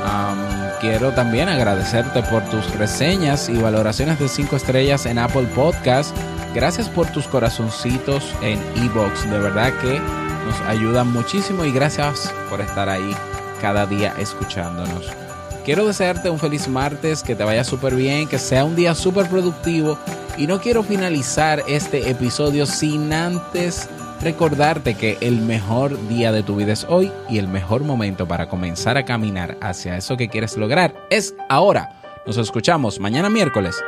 Am, 0.06 0.38
quiero 0.80 1.12
también 1.12 1.50
agradecerte 1.50 2.22
por 2.22 2.42
tus 2.44 2.74
reseñas 2.78 3.50
y 3.50 3.58
valoraciones 3.58 4.18
de 4.18 4.28
5 4.28 4.56
estrellas 4.56 5.04
en 5.04 5.18
Apple 5.18 5.46
Podcast. 5.54 6.16
Gracias 6.54 6.88
por 6.88 7.12
tus 7.12 7.28
corazoncitos 7.28 8.34
en 8.40 8.58
Ebox. 8.82 9.30
De 9.30 9.38
verdad 9.40 9.74
que 9.82 10.00
nos 10.46 10.58
ayudan 10.66 11.12
muchísimo 11.12 11.66
y 11.66 11.70
gracias 11.70 12.32
por 12.48 12.62
estar 12.62 12.88
ahí 12.88 13.14
cada 13.60 13.84
día 13.84 14.14
escuchándonos. 14.18 15.23
Quiero 15.64 15.86
desearte 15.86 16.28
un 16.28 16.38
feliz 16.38 16.68
martes, 16.68 17.22
que 17.22 17.34
te 17.34 17.42
vaya 17.42 17.64
súper 17.64 17.94
bien, 17.94 18.28
que 18.28 18.38
sea 18.38 18.64
un 18.64 18.76
día 18.76 18.94
súper 18.94 19.28
productivo 19.28 19.98
y 20.36 20.46
no 20.46 20.60
quiero 20.60 20.82
finalizar 20.82 21.62
este 21.66 22.10
episodio 22.10 22.66
sin 22.66 23.12
antes 23.14 23.88
recordarte 24.20 24.94
que 24.94 25.16
el 25.22 25.40
mejor 25.40 26.08
día 26.08 26.32
de 26.32 26.42
tu 26.42 26.56
vida 26.56 26.72
es 26.72 26.84
hoy 26.88 27.10
y 27.30 27.38
el 27.38 27.48
mejor 27.48 27.82
momento 27.82 28.28
para 28.28 28.48
comenzar 28.48 28.98
a 28.98 29.06
caminar 29.06 29.56
hacia 29.62 29.96
eso 29.96 30.18
que 30.18 30.28
quieres 30.28 30.56
lograr 30.58 30.94
es 31.10 31.34
ahora. 31.48 32.00
Nos 32.26 32.36
escuchamos 32.36 33.00
mañana 33.00 33.30
miércoles 33.30 33.82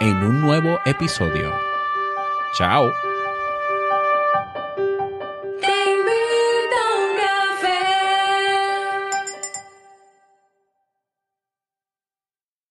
en 0.00 0.16
un 0.16 0.40
nuevo 0.40 0.78
episodio. 0.86 1.52
Chao. 2.56 3.09